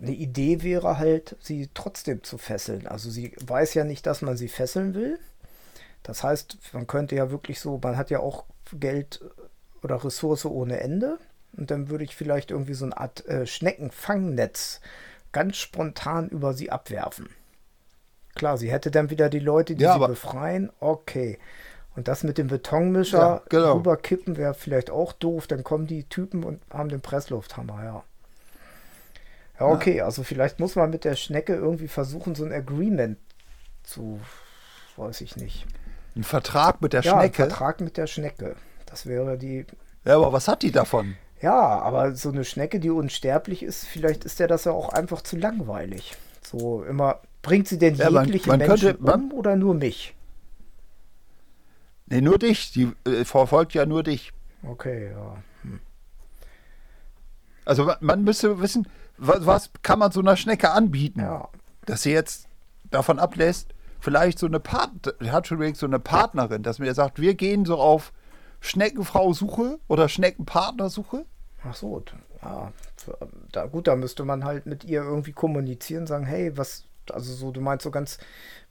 eine 0.00 0.12
Idee 0.12 0.62
wäre 0.62 0.98
halt, 0.98 1.36
sie 1.40 1.70
trotzdem 1.74 2.22
zu 2.22 2.38
fesseln. 2.38 2.86
Also 2.86 3.10
sie 3.10 3.34
weiß 3.46 3.74
ja 3.74 3.84
nicht, 3.84 4.06
dass 4.06 4.22
man 4.22 4.36
sie 4.36 4.48
fesseln 4.48 4.94
will. 4.94 5.18
Das 6.02 6.22
heißt, 6.24 6.58
man 6.72 6.86
könnte 6.86 7.14
ja 7.14 7.30
wirklich 7.30 7.60
so, 7.60 7.78
man 7.82 7.96
hat 7.96 8.10
ja 8.10 8.20
auch 8.20 8.44
Geld 8.72 9.20
oder 9.82 10.02
Ressource 10.04 10.44
ohne 10.44 10.80
Ende. 10.80 11.18
Und 11.56 11.70
dann 11.70 11.88
würde 11.90 12.04
ich 12.04 12.16
vielleicht 12.16 12.50
irgendwie 12.50 12.74
so 12.74 12.84
eine 12.86 12.96
Art 12.96 13.26
äh, 13.26 13.46
Schneckenfangnetz 13.46 14.80
ganz 15.32 15.56
spontan 15.56 16.28
über 16.28 16.54
sie 16.54 16.70
abwerfen. 16.70 17.28
Klar, 18.34 18.56
sie 18.56 18.72
hätte 18.72 18.90
dann 18.90 19.10
wieder 19.10 19.28
die 19.28 19.38
Leute, 19.38 19.74
die 19.74 19.84
Ja, 19.84 19.94
sie 19.94 20.06
befreien. 20.06 20.70
Okay. 20.80 21.38
Und 21.94 22.08
das 22.08 22.22
mit 22.24 22.38
dem 22.38 22.46
Betonmischer 22.46 23.18
Ja, 23.18 23.42
genau. 23.48 23.74
rüberkippen 23.74 24.36
wäre 24.38 24.54
vielleicht 24.54 24.90
auch 24.90 25.12
doof. 25.12 25.46
Dann 25.46 25.62
kommen 25.62 25.86
die 25.86 26.04
Typen 26.04 26.42
und 26.42 26.60
haben 26.72 26.88
den 26.88 27.00
Presslufthammer, 27.02 27.84
ja. 27.84 28.02
Ja, 29.60 29.66
okay, 29.66 30.00
also 30.00 30.22
vielleicht 30.24 30.58
muss 30.58 30.74
man 30.74 30.90
mit 30.90 31.04
der 31.04 31.14
Schnecke 31.16 31.54
irgendwie 31.54 31.88
versuchen, 31.88 32.34
so 32.34 32.44
ein 32.44 32.52
Agreement 32.52 33.18
zu, 33.84 34.18
weiß 34.96 35.20
ich 35.20 35.36
nicht. 35.36 35.66
Ein 36.16 36.24
Vertrag 36.24 36.80
mit 36.80 36.94
der 36.94 37.02
Ja, 37.02 37.14
ein 37.14 37.20
Schnecke. 37.20 37.36
Vertrag 37.48 37.80
mit 37.80 37.96
der 37.96 38.06
Schnecke. 38.06 38.56
Das 38.86 39.06
wäre 39.06 39.36
die. 39.38 39.66
Ja, 40.04 40.16
aber 40.16 40.32
was 40.32 40.48
hat 40.48 40.62
die 40.62 40.72
davon? 40.72 41.16
Ja, 41.40 41.58
aber 41.80 42.14
so 42.14 42.30
eine 42.30 42.44
Schnecke, 42.44 42.80
die 42.80 42.90
unsterblich 42.90 43.62
ist, 43.62 43.84
vielleicht 43.84 44.24
ist 44.24 44.38
der 44.40 44.48
das 44.48 44.64
ja 44.64 44.72
auch 44.72 44.88
einfach 44.90 45.22
zu 45.22 45.36
langweilig. 45.36 46.16
So 46.42 46.82
immer, 46.84 47.20
bringt 47.42 47.68
sie 47.68 47.78
denn 47.78 47.94
Ja, 47.96 48.10
man- 48.10 48.26
jegliche 48.26 48.48
man 48.48 48.58
Menschen 48.58 48.88
könnte- 48.88 49.02
man- 49.02 49.24
um 49.24 49.32
oder 49.32 49.56
nur 49.56 49.74
mich? 49.74 50.14
Nee, 52.12 52.20
nur 52.20 52.38
dich. 52.38 52.72
Die 52.72 52.92
äh, 53.06 53.24
verfolgt 53.24 53.72
ja 53.74 53.86
nur 53.86 54.02
dich. 54.02 54.32
Okay, 54.62 55.10
ja. 55.12 55.36
Also 57.64 57.84
man, 57.84 57.96
man 58.00 58.24
müsste 58.24 58.60
wissen, 58.60 58.86
was, 59.16 59.46
was 59.46 59.70
kann 59.82 59.98
man 59.98 60.10
so 60.12 60.20
einer 60.20 60.36
Schnecke 60.36 60.70
anbieten, 60.70 61.20
Ja. 61.20 61.48
dass 61.86 62.02
sie 62.02 62.12
jetzt 62.12 62.48
davon 62.90 63.18
ablässt, 63.18 63.74
vielleicht 64.00 64.38
so 64.38 64.46
eine 64.46 64.60
Part 64.60 64.90
hat 65.26 65.46
schon 65.46 65.74
so 65.74 65.86
eine 65.86 65.98
Partnerin, 66.00 66.62
dass 66.62 66.78
mir 66.80 66.92
sagt, 66.94 67.20
wir 67.20 67.34
gehen 67.34 67.64
so 67.64 67.76
auf 67.78 68.12
Schneckenfrau-Suche 68.60 69.78
oder 69.88 70.08
Schneckenpartnersuche. 70.08 71.24
Ach 71.64 71.74
so, 71.74 72.02
ja. 72.42 72.72
für- 72.96 73.16
Da, 73.52 73.66
gut, 73.66 73.86
da 73.86 73.96
müsste 73.96 74.24
man 74.24 74.44
halt 74.44 74.66
mit 74.66 74.84
ihr 74.84 75.02
irgendwie 75.02 75.32
kommunizieren, 75.32 76.06
sagen, 76.06 76.26
hey, 76.26 76.56
was, 76.56 76.84
also 77.10 77.32
so, 77.32 77.52
du 77.52 77.60
meinst 77.60 77.84
so 77.84 77.90
ganz 77.90 78.18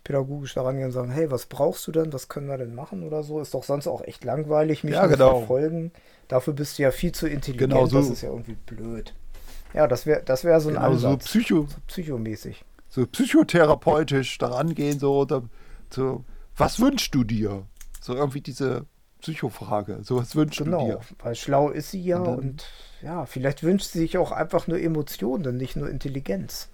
pädagogisch 0.03 0.53
daran 0.53 0.75
gehen 0.77 0.85
und 0.85 0.91
sagen, 0.91 1.11
hey, 1.11 1.29
was 1.31 1.45
brauchst 1.45 1.85
du 1.87 1.91
denn, 1.91 2.11
was 2.13 2.27
können 2.27 2.47
wir 2.47 2.57
denn 2.57 2.73
machen 2.75 3.03
oder 3.03 3.23
so? 3.23 3.39
Ist 3.39 3.53
doch 3.53 3.63
sonst 3.63 3.87
auch 3.87 4.01
echt 4.01 4.23
langweilig, 4.23 4.83
mich 4.83 4.93
Ja, 4.93 5.05
genau. 5.07 5.39
verfolgen. 5.39 5.91
Dafür 6.27 6.53
bist 6.53 6.77
du 6.79 6.83
ja 6.83 6.91
viel 6.91 7.11
zu 7.11 7.27
intelligent, 7.27 7.71
Genau 7.71 7.85
so. 7.85 7.97
das 7.99 8.09
ist 8.09 8.21
ja 8.21 8.29
irgendwie 8.29 8.55
blöd. 8.65 9.13
Ja, 9.73 9.87
das 9.87 10.05
wäre 10.05 10.21
das 10.23 10.43
wär 10.43 10.59
so 10.59 10.69
ein 10.69 10.75
Genau, 10.75 10.95
so 10.95 11.07
Ansatz. 11.09 11.25
Psycho, 11.25 11.67
Psychomäßig. 11.87 12.63
so 12.89 13.05
psychotherapeutisch 13.05 14.37
daran 14.37 14.73
gehen, 14.75 14.99
so, 14.99 15.25
da, 15.25 15.43
so, 15.93 16.25
was 16.57 16.79
wünschst 16.79 17.13
du 17.15 17.23
dir? 17.23 17.65
So 18.01 18.15
irgendwie 18.15 18.41
diese 18.41 18.85
Psychofrage, 19.21 19.99
so 20.01 20.17
was 20.17 20.35
wünschst 20.35 20.59
du 20.61 20.63
Genau, 20.65 20.85
dir? 20.85 20.99
weil 21.19 21.35
schlau 21.35 21.69
ist 21.69 21.91
sie 21.91 22.01
ja 22.03 22.17
Und 22.17 22.27
und, 22.27 22.65
dann- 23.01 23.07
ja, 23.07 23.25
vielleicht 23.25 23.63
wünscht 23.63 23.91
sie 23.91 23.99
sich 23.99 24.17
auch 24.17 24.31
einfach 24.31 24.67
nur 24.67 24.79
Emotionen, 24.79 25.57
nicht 25.57 25.75
nur 25.75 25.89
Intelligenz. 25.89 26.67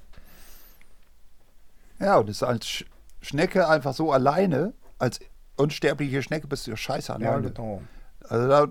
Ja, 2.00 2.18
und 2.18 2.30
ist 2.30 2.44
als 2.44 2.68
Sch 2.68 2.86
Schnecke 3.22 3.68
einfach 3.68 3.94
so 3.94 4.12
alleine, 4.12 4.74
als 5.00 5.20
unsterbliche 5.56 6.22
Schnecke 6.24 6.48
bist 6.48 6.68
du 6.68 6.72
ja 6.72 6.78
scheiße 6.78 7.12
Ja, 7.12 7.16
alleine. 7.16 7.52
genau. 7.52 7.82
Also 8.28 8.48
da, 8.48 8.68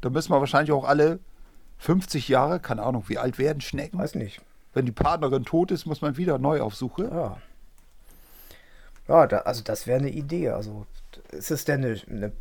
da 0.00 0.10
müssen 0.10 0.32
wir 0.32 0.40
wahrscheinlich 0.40 0.72
auch 0.72 0.84
alle 0.84 1.18
50 1.78 2.28
Jahre, 2.28 2.60
keine 2.60 2.82
Ahnung, 2.82 3.04
wie 3.08 3.18
alt 3.18 3.38
werden 3.38 3.60
Schnecken? 3.60 3.98
Weiß 3.98 4.14
nicht. 4.14 4.40
Wenn 4.72 4.86
die 4.86 4.92
Partnerin 4.92 5.44
tot 5.44 5.70
ist, 5.70 5.86
muss 5.86 6.00
man 6.02 6.16
wieder 6.16 6.38
neu 6.38 6.60
auf 6.60 6.74
Suche. 6.74 7.04
Ja. 7.04 7.36
Ja, 9.06 9.26
da, 9.26 9.38
also 9.40 9.62
das 9.62 9.86
wäre 9.86 9.98
eine 9.98 10.10
Idee. 10.10 10.50
Also 10.50 10.86
ist 11.30 11.50
es 11.50 11.64
denn 11.64 11.84
eine, 11.84 12.00
eine 12.08 12.32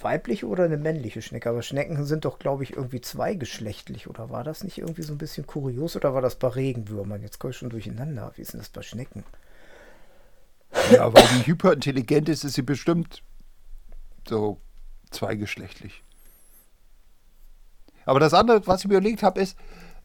weibliche 0.00 0.46
oder 0.46 0.64
eine 0.64 0.76
männliche 0.76 1.22
Schnecke? 1.22 1.48
Aber 1.50 1.62
Schnecken 1.62 2.04
sind 2.04 2.24
doch, 2.24 2.38
glaube 2.38 2.62
ich, 2.62 2.74
irgendwie 2.76 3.00
zweigeschlechtlich. 3.00 4.08
Oder 4.08 4.30
war 4.30 4.44
das 4.44 4.62
nicht 4.64 4.78
irgendwie 4.78 5.02
so 5.02 5.12
ein 5.12 5.18
bisschen 5.18 5.46
kurios? 5.46 5.96
Oder 5.96 6.14
war 6.14 6.22
das 6.22 6.36
bei 6.36 6.48
Regenwürmern? 6.48 7.22
Jetzt 7.22 7.38
komme 7.40 7.50
ich 7.50 7.56
schon 7.56 7.70
durcheinander. 7.70 8.30
Wie 8.36 8.42
ist 8.42 8.52
denn 8.52 8.60
das 8.60 8.68
bei 8.68 8.82
Schnecken? 8.82 9.24
Ja, 10.92 11.12
weil 11.12 11.22
die 11.38 11.46
hyperintelligent 11.46 12.28
ist, 12.28 12.44
ist 12.44 12.54
sie 12.54 12.62
bestimmt 12.62 13.22
so 14.28 14.58
zweigeschlechtlich. 15.10 16.02
Aber 18.04 18.20
das 18.20 18.34
andere, 18.34 18.66
was 18.66 18.82
ich 18.82 18.88
mir 18.88 18.96
überlegt 18.98 19.22
habe, 19.22 19.40
ist, 19.40 19.56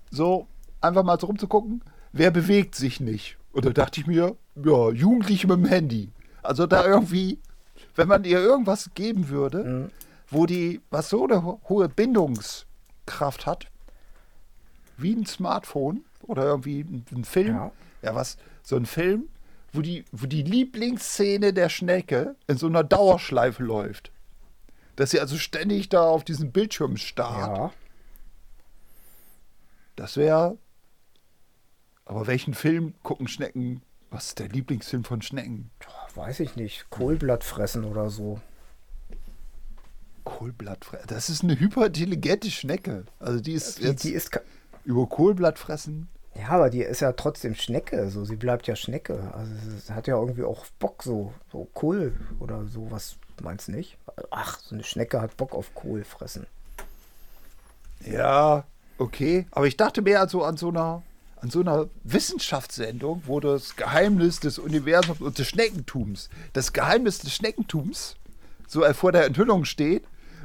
so 0.10 0.48
einfach 0.82 1.04
mal 1.04 1.20
so 1.20 1.28
rumzugucken, 1.28 1.84
wer 2.14 2.32
bewegt 2.32 2.76
sich 2.76 3.00
nicht? 3.00 3.38
Und 3.52 3.66
da 3.66 3.72
dachte 3.72 4.00
ich 4.00 4.08
mir, 4.08 4.36
ja, 4.56 4.90
Jugendliche 4.92 5.48
mit 5.48 5.58
dem 5.58 5.66
Handy. 5.66 6.12
Also 6.42 6.66
da 6.68 6.86
irgendwie, 6.86 7.40
wenn 7.96 8.08
man 8.08 8.24
ihr 8.24 8.40
irgendwas 8.40 8.90
geben 8.94 9.30
würde, 9.30 9.64
Mhm. 9.64 9.90
wo 10.30 10.46
die, 10.46 10.82
was 10.90 11.10
so 11.10 11.26
eine 11.26 11.44
ho- 11.44 11.60
hohe 11.68 11.90
Bindungskraft 11.90 13.46
hat, 13.46 13.68
wie 14.98 15.14
ein 15.14 15.26
Smartphone 15.26 16.04
oder 16.22 16.44
irgendwie 16.46 16.82
ein, 16.82 17.06
ein 17.12 17.26
Film, 17.26 17.56
Ja. 17.56 17.72
ja. 18.02 18.16
was, 18.16 18.38
so 18.64 18.76
ein 18.78 18.86
Film, 18.86 19.28
wo 19.74 19.82
die, 19.82 20.06
wo 20.12 20.26
die 20.26 20.44
Lieblingsszene 20.44 21.54
der 21.54 21.70
Schnecke 21.70 22.36
in 22.48 22.58
so 22.58 22.68
einer 22.68 22.84
Dauerschleife 22.84 23.64
läuft. 23.64 24.12
Dass 24.96 25.12
sie 25.12 25.20
also 25.20 25.38
ständig 25.38 25.90
da 25.90 26.04
auf 26.04 26.24
diesen 26.24 26.52
Bildschirm 26.52 26.98
starrt. 26.98 27.58
Ja. 27.58 27.74
Das 29.96 30.18
wäre. 30.18 30.58
Aber 32.06 32.28
welchen 32.28 32.54
Film 32.54 32.94
gucken 33.04 33.28
Schnecken? 33.28 33.82
Was 34.10 34.28
ist 34.28 34.40
der 34.40 34.50
Lieblingsfilm 34.50 35.04
von 35.04 35.22
Schnecken? 35.22 35.70
Weiß 36.16 36.40
ich 36.40 36.56
nicht. 36.56 36.90
Kohlblatt 36.90 37.44
fressen 37.44 37.84
oder 37.84 38.10
so. 38.10 38.42
Kohlblattfressen. 40.24 41.08
Das 41.08 41.30
ist 41.30 41.44
eine 41.44 41.60
hyperintelligente 41.60 42.50
Schnecke. 42.52 43.06
Also 43.20 43.40
die 43.40 43.54
ist 43.54 43.80
Die, 43.80 43.84
jetzt 43.84 44.04
die 44.04 44.12
ist. 44.14 44.32
über 44.86 45.08
Kohlblatt 45.08 45.60
fressen. 45.60 46.08
Ja, 46.40 46.50
aber 46.50 46.70
die 46.70 46.82
ist 46.82 47.02
ja 47.02 47.12
trotzdem 47.12 47.56
Schnecke. 47.56 48.10
So, 48.10 48.24
sie 48.24 48.36
bleibt 48.36 48.68
ja 48.68 48.76
Schnecke. 48.76 49.34
Also 49.34 49.52
sie 49.86 49.94
hat 49.94 50.08
ja 50.08 50.18
irgendwie 50.18 50.44
auch 50.44 50.66
Bock 50.80 51.04
so. 51.04 51.34
So 51.52 51.68
Kohl 51.74 52.14
oder 52.40 52.66
sowas. 52.66 53.18
Meinst 53.42 53.68
du 53.68 53.74
nicht? 53.74 53.98
Ach, 54.32 54.60
so 54.60 54.76
eine 54.76 54.84
Schnecke 54.84 55.22
hat 55.22 55.38
Bock 55.38 55.54
auf 55.54 55.74
Kohl 55.76 56.04
fressen. 56.04 56.46
Ja, 58.06 58.64
okay. 58.98 59.48
Aber 59.52 59.68
ich 59.68 59.76
dachte 59.76 60.02
mehr 60.02 60.28
so 60.30 60.44
an 60.44 60.58
so 60.58 60.70
einer, 60.70 61.04
an 61.42 61.50
so 61.50 61.62
einer 61.62 61.88
Wissenschaftssendung, 62.04 63.24
wo 63.26 63.40
das 63.40 63.76
Geheimnis 63.76 64.40
des 64.40 64.60
Universums 64.60 65.22
und 65.22 65.38
des 65.38 65.48
Schneckentums, 65.48 66.30
das 66.54 66.74
Geheimnis 66.74 67.20
des 67.20 67.34
Schneckentums 67.34 68.16
so 68.68 68.84
vor 68.94 69.12
der 69.12 69.26
Enthüllung 69.26 69.66
steht 69.66 70.04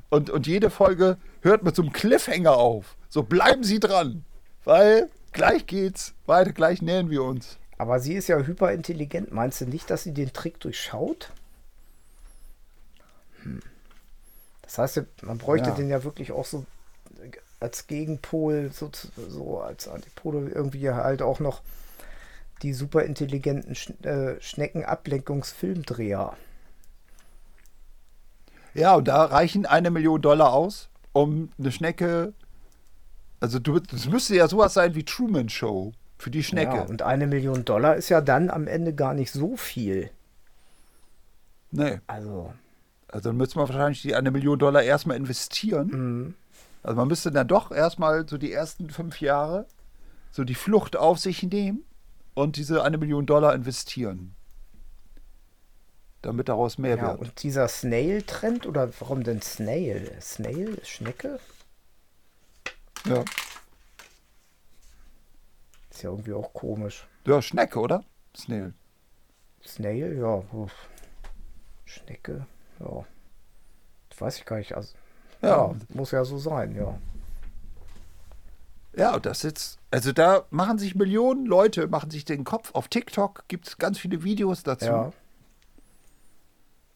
und, 0.08 0.30
und 0.30 0.46
jede 0.46 0.70
Folge 0.70 1.18
hört 1.42 1.62
mit 1.62 1.76
so 1.76 1.82
einem 1.82 1.92
Cliffhanger 1.92 2.56
auf. 2.56 2.96
So 3.08 3.22
bleiben 3.22 3.62
Sie 3.62 3.80
dran, 3.80 4.24
weil 4.64 5.08
gleich 5.34 5.66
geht's 5.66 6.14
weiter, 6.24 6.52
gleich 6.52 6.80
nähern 6.80 7.10
wir 7.10 7.22
uns. 7.22 7.58
Aber 7.76 8.00
sie 8.00 8.14
ist 8.14 8.28
ja 8.28 8.38
hyperintelligent. 8.38 9.32
Meinst 9.32 9.60
du 9.60 9.66
nicht, 9.66 9.90
dass 9.90 10.04
sie 10.04 10.14
den 10.14 10.32
Trick 10.32 10.58
durchschaut? 10.60 11.30
Hm. 13.42 13.60
Das 14.62 14.78
heißt, 14.78 15.02
man 15.22 15.36
bräuchte 15.36 15.68
Ja. 15.70 15.74
den 15.74 15.90
ja 15.90 16.02
wirklich 16.04 16.32
auch 16.32 16.46
so 16.46 16.64
als 17.60 17.86
Gegenpol, 17.86 18.70
so, 18.72 18.90
so 19.28 19.60
als 19.60 19.88
Antipode 19.88 20.50
irgendwie 20.54 20.90
halt 20.90 21.20
auch 21.22 21.40
noch 21.40 21.62
die 22.62 22.72
superintelligenten 22.72 23.74
Sch 23.74 23.90
äh, 24.04 24.40
Schnecken-Ablenkungsfilmdreher. 24.40 26.36
Ja, 28.74 28.94
und 28.94 29.08
da 29.08 29.24
reichen 29.24 29.66
eine 29.66 29.90
Million 29.90 30.20
Dollar 30.22 30.52
aus, 30.52 30.88
um 31.12 31.50
eine 31.58 31.72
Schnecke. 31.72 32.32
Also 33.44 33.58
du, 33.58 33.78
das 33.78 34.08
müsste 34.08 34.34
ja 34.34 34.48
sowas 34.48 34.72
sein 34.72 34.94
wie 34.94 35.04
Truman 35.04 35.50
Show 35.50 35.92
für 36.16 36.30
die 36.30 36.42
Schnecke. 36.42 36.76
Ja, 36.76 36.82
und 36.84 37.02
eine 37.02 37.26
Million 37.26 37.66
Dollar 37.66 37.94
ist 37.94 38.08
ja 38.08 38.22
dann 38.22 38.48
am 38.48 38.66
Ende 38.66 38.94
gar 38.94 39.12
nicht 39.12 39.30
so 39.32 39.54
viel. 39.58 40.08
nee. 41.70 42.00
Also, 42.06 42.54
Also 43.08 43.28
dann 43.28 43.36
müsste 43.36 43.58
man 43.58 43.68
wahrscheinlich 43.68 44.00
die 44.00 44.14
eine 44.14 44.30
Million 44.30 44.58
Dollar 44.58 44.82
erstmal 44.82 45.18
investieren. 45.18 45.88
mh, 45.88 46.32
Also 46.82 46.96
man 46.96 47.08
müsste 47.08 47.30
dann 47.32 47.46
doch 47.46 47.70
erstmal 47.70 48.26
so 48.26 48.38
die 48.38 48.50
ersten 48.50 48.88
fünf 48.88 49.20
Jahre 49.20 49.66
so 50.30 50.42
die 50.44 50.54
Flucht 50.54 50.96
auf 50.96 51.18
sich 51.18 51.42
nehmen 51.42 51.84
und 52.32 52.56
diese 52.56 52.82
eine 52.82 52.96
Million 52.96 53.26
Dollar 53.26 53.54
investieren. 53.54 54.34
Damit 56.22 56.48
daraus 56.48 56.78
mehr 56.78 56.96
ja, 56.96 57.08
wird. 57.08 57.20
und 57.20 57.42
dieser 57.42 57.68
Snail-Trend, 57.68 58.66
oder 58.66 58.88
warum 59.00 59.22
denn 59.22 59.42
Snail? 59.42 60.10
Snail, 60.22 60.78
Schnecke? 60.82 61.38
Ja. 63.06 63.25
Ist 65.90 66.02
ja 66.02 66.11
irgendwie 66.11 66.32
auch 66.32 66.52
komisch. 66.52 67.06
ja, 67.26 67.40
Schnecke, 67.42 67.78
oder? 67.78 68.02
Snail. 68.37 68.75
Snail, 69.64 70.16
ja. 70.18 70.42
Schnecke, 71.84 72.46
ja. 72.80 73.04
Das 74.08 74.20
weiß 74.20 74.38
ich 74.38 74.44
gar 74.44 74.56
nicht. 74.56 74.75
Also, 74.75 74.94
ja. 75.42 75.49
Ja. 75.49 75.75
muss 75.90 76.11
ja 76.11 76.25
so 76.25 76.38
sein, 76.38 76.75
ja. 76.75 76.99
Ja, 78.96 79.14
und 79.16 79.26
das 79.26 79.42
jetzt, 79.42 79.78
also 79.90 80.12
da 80.12 80.44
machen 80.50 80.78
sich 80.78 80.94
Millionen 80.94 81.46
Leute, 81.46 81.88
machen 81.88 82.11
sich 82.11 82.25
den 82.25 82.44
Kopf. 82.44 82.75
Auf 82.75 82.87
TikTok 82.88 83.44
gibt 83.49 83.66
es 83.66 83.78
ganz 83.78 83.99
viele 83.99 84.23
Videos 84.23 84.62
dazu. 84.62 84.87
Ja, 84.87 85.12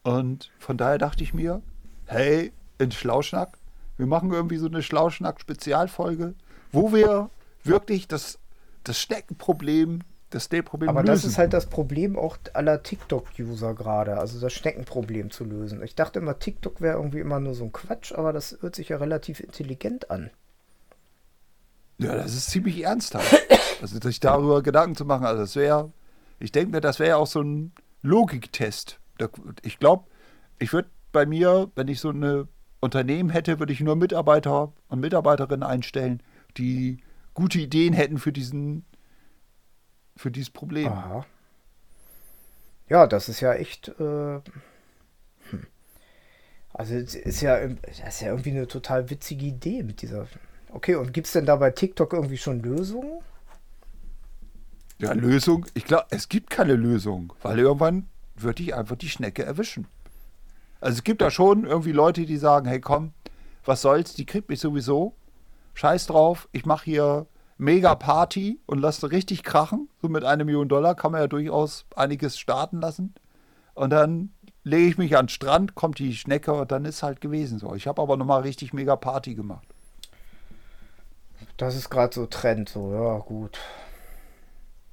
Und 0.03 0.49
von 0.59 0.77
daher 0.77 0.97
dachte 0.97 1.23
ich 1.23 1.33
mir, 1.33 1.61
hey, 2.05 2.53
in 2.77 2.91
Schlauschnack, 2.91 3.57
wir 3.99 4.07
machen 4.07 4.31
irgendwie 4.31 4.55
so 4.55 4.67
eine 4.67 4.81
Schlauschnack-Spezialfolge, 4.81 6.33
wo 6.71 6.93
wir 6.93 7.29
wirklich 7.65 8.07
das, 8.07 8.39
das 8.85 8.97
Schneckenproblem, 8.97 9.99
das 10.29 10.45
Snail-Problem 10.45 10.87
aber 10.87 11.01
lösen. 11.01 11.11
das 11.11 11.25
ist 11.25 11.37
halt 11.37 11.51
das 11.51 11.65
Problem 11.65 12.17
auch 12.17 12.37
aller 12.53 12.81
TikTok-User 12.81 13.73
gerade, 13.73 14.17
also 14.17 14.39
das 14.39 14.53
Schneckenproblem 14.53 15.31
zu 15.31 15.43
lösen. 15.43 15.83
Ich 15.83 15.95
dachte 15.95 16.19
immer, 16.19 16.39
TikTok 16.39 16.79
wäre 16.79 16.95
irgendwie 16.95 17.19
immer 17.19 17.41
nur 17.41 17.53
so 17.55 17.65
ein 17.65 17.73
Quatsch, 17.73 18.13
aber 18.13 18.31
das 18.31 18.57
hört 18.61 18.73
sich 18.73 18.87
ja 18.87 18.97
relativ 18.97 19.41
intelligent 19.41 20.09
an. 20.09 20.29
Ja, 21.97 22.15
das 22.15 22.33
ist 22.33 22.49
ziemlich 22.49 22.81
ernsthaft. 22.81 23.35
Also 23.81 23.99
sich 23.99 24.19
darüber 24.21 24.61
Gedanken 24.61 24.95
zu 24.95 25.03
machen, 25.03 25.25
also 25.25 25.41
das 25.41 25.55
wäre, 25.57 25.91
ich 26.39 26.53
denke 26.53 26.71
mir, 26.71 26.81
das 26.81 26.99
wäre 26.99 27.17
auch 27.17 27.27
so 27.27 27.41
ein 27.41 27.73
Logiktest. 28.01 28.99
Ich 29.61 29.79
glaube, 29.79 30.05
ich 30.57 30.71
würde 30.71 30.89
bei 31.11 31.25
mir, 31.25 31.69
wenn 31.75 31.89
ich 31.89 31.99
so 31.99 32.09
eine 32.09 32.47
Unternehmen 32.79 33.29
hätte, 33.29 33.59
würde 33.59 33.73
ich 33.73 33.81
nur 33.81 33.95
Mitarbeiter 33.95 34.71
und 34.87 34.99
Mitarbeiterinnen 34.99 35.63
einstellen, 35.63 36.23
die 36.57 36.99
gute 37.33 37.59
Ideen 37.59 37.93
hätten 37.93 38.17
für 38.17 38.31
diesen, 38.31 38.85
für 40.15 40.31
dieses 40.31 40.49
Problem. 40.49 40.87
Aha. 40.87 41.25
Ja, 42.89 43.07
das 43.07 43.29
ist 43.29 43.39
ja 43.41 43.53
echt. 43.53 43.89
Äh, 43.99 44.41
hm. 45.49 45.67
Also 46.73 46.95
es 46.95 47.15
ist 47.15 47.41
ja, 47.41 47.67
das 47.67 47.99
ist 47.99 48.21
ja 48.21 48.29
irgendwie 48.29 48.51
eine 48.51 48.67
total 48.67 49.09
witzige 49.09 49.45
Idee 49.45 49.83
mit 49.83 50.01
dieser. 50.01 50.27
Okay, 50.71 50.95
und 50.95 51.13
gibt 51.13 51.27
es 51.27 51.33
denn 51.33 51.45
da 51.45 51.55
bei 51.55 51.71
TikTok 51.71 52.13
irgendwie 52.13 52.37
schon 52.37 52.61
Lösungen? 52.61 53.21
Ja, 54.99 55.13
Lösung. 55.13 55.65
Ich 55.73 55.85
glaube, 55.85 56.07
es 56.09 56.29
gibt 56.29 56.49
keine 56.49 56.73
Lösung, 56.73 57.33
weil 57.41 57.59
irgendwann 57.59 58.07
wird 58.35 58.59
dich 58.59 58.75
einfach 58.75 58.97
die 58.97 59.09
Schnecke 59.09 59.43
erwischen. 59.43 59.87
Also 60.81 60.97
es 60.97 61.03
gibt 61.03 61.21
da 61.21 61.29
schon 61.29 61.65
irgendwie 61.65 61.91
Leute, 61.91 62.25
die 62.25 62.37
sagen, 62.37 62.67
hey 62.67 62.79
komm, 62.79 63.13
was 63.65 63.81
soll's, 63.81 64.13
die 64.13 64.25
kriegt 64.25 64.49
mich 64.49 64.59
sowieso. 64.59 65.13
Scheiß 65.73 66.07
drauf, 66.07 66.47
ich 66.51 66.65
mache 66.65 66.85
hier 66.85 67.27
mega 67.57 67.95
Party 67.95 68.59
und 68.65 68.79
lasse 68.79 69.11
richtig 69.11 69.43
krachen. 69.43 69.89
So 70.01 70.09
mit 70.09 70.23
einer 70.23 70.45
Million 70.45 70.69
Dollar 70.69 70.95
kann 70.95 71.11
man 71.11 71.21
ja 71.21 71.27
durchaus 71.27 71.85
einiges 71.95 72.39
starten 72.39 72.81
lassen. 72.81 73.13
Und 73.75 73.91
dann 73.91 74.31
lege 74.63 74.87
ich 74.87 74.97
mich 74.97 75.17
an 75.17 75.25
den 75.25 75.29
Strand, 75.29 75.75
kommt 75.75 75.99
die 75.99 76.15
Schnecke 76.15 76.53
und 76.53 76.71
dann 76.71 76.85
ist 76.85 77.03
halt 77.03 77.21
gewesen 77.21 77.59
so. 77.59 77.75
Ich 77.75 77.87
habe 77.87 78.01
aber 78.01 78.17
nochmal 78.17 78.41
richtig 78.41 78.73
mega 78.73 78.95
Party 78.95 79.35
gemacht. 79.35 79.67
Das 81.57 81.75
ist 81.75 81.89
gerade 81.89 82.13
so 82.13 82.25
Trend, 82.25 82.69
so, 82.69 82.93
ja, 82.93 83.19
gut. 83.19 83.59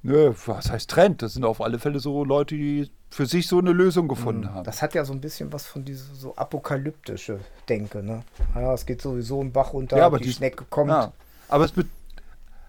Nö, 0.07 0.33
was 0.45 0.71
heißt 0.71 0.89
Trend? 0.89 1.21
Das 1.21 1.33
sind 1.33 1.43
auf 1.43 1.59
alle 1.59 1.79
Fälle 1.79 1.99
so 1.99 2.23
Leute, 2.23 2.55
die 2.55 2.89
für 3.09 3.25
sich 3.25 3.45
so 3.45 3.59
eine 3.59 3.73
Lösung 3.73 4.07
gefunden 4.07 4.53
haben. 4.53 4.63
Das 4.63 4.81
hat 4.81 4.93
ja 4.95 5.03
so 5.03 5.11
ein 5.11 5.19
bisschen 5.19 5.51
was 5.51 5.65
von 5.65 5.83
dieser 5.83 6.15
so 6.15 6.33
apokalyptische 6.33 7.41
Denke, 7.67 8.01
ne? 8.01 8.23
Ja, 8.55 8.73
es 8.73 8.85
geht 8.85 9.01
sowieso 9.01 9.41
ein 9.41 9.51
Bach 9.51 9.73
runter, 9.73 9.97
Ja, 9.97 10.05
aber 10.05 10.17
die, 10.19 10.23
die- 10.23 10.31
Schnecke 10.31 10.63
kommt. 10.69 10.91
Ja, 10.91 11.11
aber, 11.49 11.65
es 11.65 11.73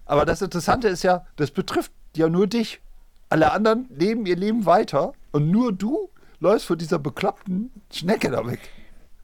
aber 0.05 0.25
das 0.25 0.41
Interessante 0.41 0.89
ist 0.89 1.03
ja, 1.03 1.25
das 1.37 1.51
betrifft 1.51 1.93
ja 2.13 2.27
nur 2.27 2.45
dich. 2.45 2.81
Alle 3.29 3.53
anderen 3.53 3.87
leben 3.95 4.25
ihr 4.25 4.35
Leben 4.35 4.65
weiter 4.65 5.13
und 5.31 5.49
nur 5.49 5.71
du 5.71 6.09
läufst 6.41 6.65
vor 6.67 6.75
dieser 6.75 6.99
bekloppten 6.99 7.71
Schnecke 7.89 8.31
da 8.31 8.45
weg. 8.45 8.59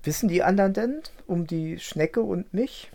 Wissen 0.04 0.30
die 0.30 0.42
anderen 0.42 0.72
denn 0.72 1.02
um 1.28 1.48
die 1.48 1.80
Schnecke 1.80 2.22
und 2.22 2.54
mich? 2.54 2.92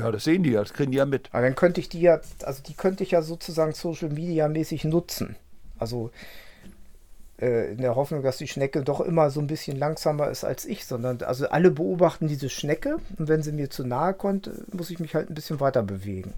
Ja, 0.00 0.10
das 0.10 0.24
sehen 0.24 0.42
die 0.42 0.50
ja, 0.50 0.60
das 0.60 0.72
kriegen 0.72 0.90
die 0.92 0.98
ja 0.98 1.06
mit. 1.06 1.28
Aber 1.32 1.42
dann 1.42 1.54
könnte 1.54 1.80
ich 1.80 1.88
die 1.88 2.00
ja, 2.00 2.20
also 2.42 2.62
die 2.62 2.74
könnte 2.74 3.02
ich 3.04 3.10
ja 3.12 3.22
sozusagen 3.22 3.72
Social 3.72 4.08
Media 4.10 4.48
mäßig 4.48 4.84
nutzen. 4.84 5.36
Also 5.78 6.10
äh, 7.40 7.72
in 7.72 7.78
der 7.78 7.96
Hoffnung, 7.96 8.22
dass 8.22 8.36
die 8.38 8.48
Schnecke 8.48 8.82
doch 8.82 9.00
immer 9.00 9.30
so 9.30 9.40
ein 9.40 9.46
bisschen 9.46 9.78
langsamer 9.78 10.28
ist 10.30 10.44
als 10.44 10.64
ich, 10.66 10.84
sondern 10.86 11.22
also 11.22 11.48
alle 11.48 11.70
beobachten 11.70 12.28
diese 12.28 12.48
Schnecke 12.50 12.96
und 13.18 13.28
wenn 13.28 13.42
sie 13.42 13.52
mir 13.52 13.70
zu 13.70 13.84
nahe 13.86 14.14
kommt, 14.14 14.50
muss 14.74 14.90
ich 14.90 14.98
mich 14.98 15.14
halt 15.14 15.30
ein 15.30 15.34
bisschen 15.34 15.60
weiter 15.60 15.82
bewegen. 15.82 16.32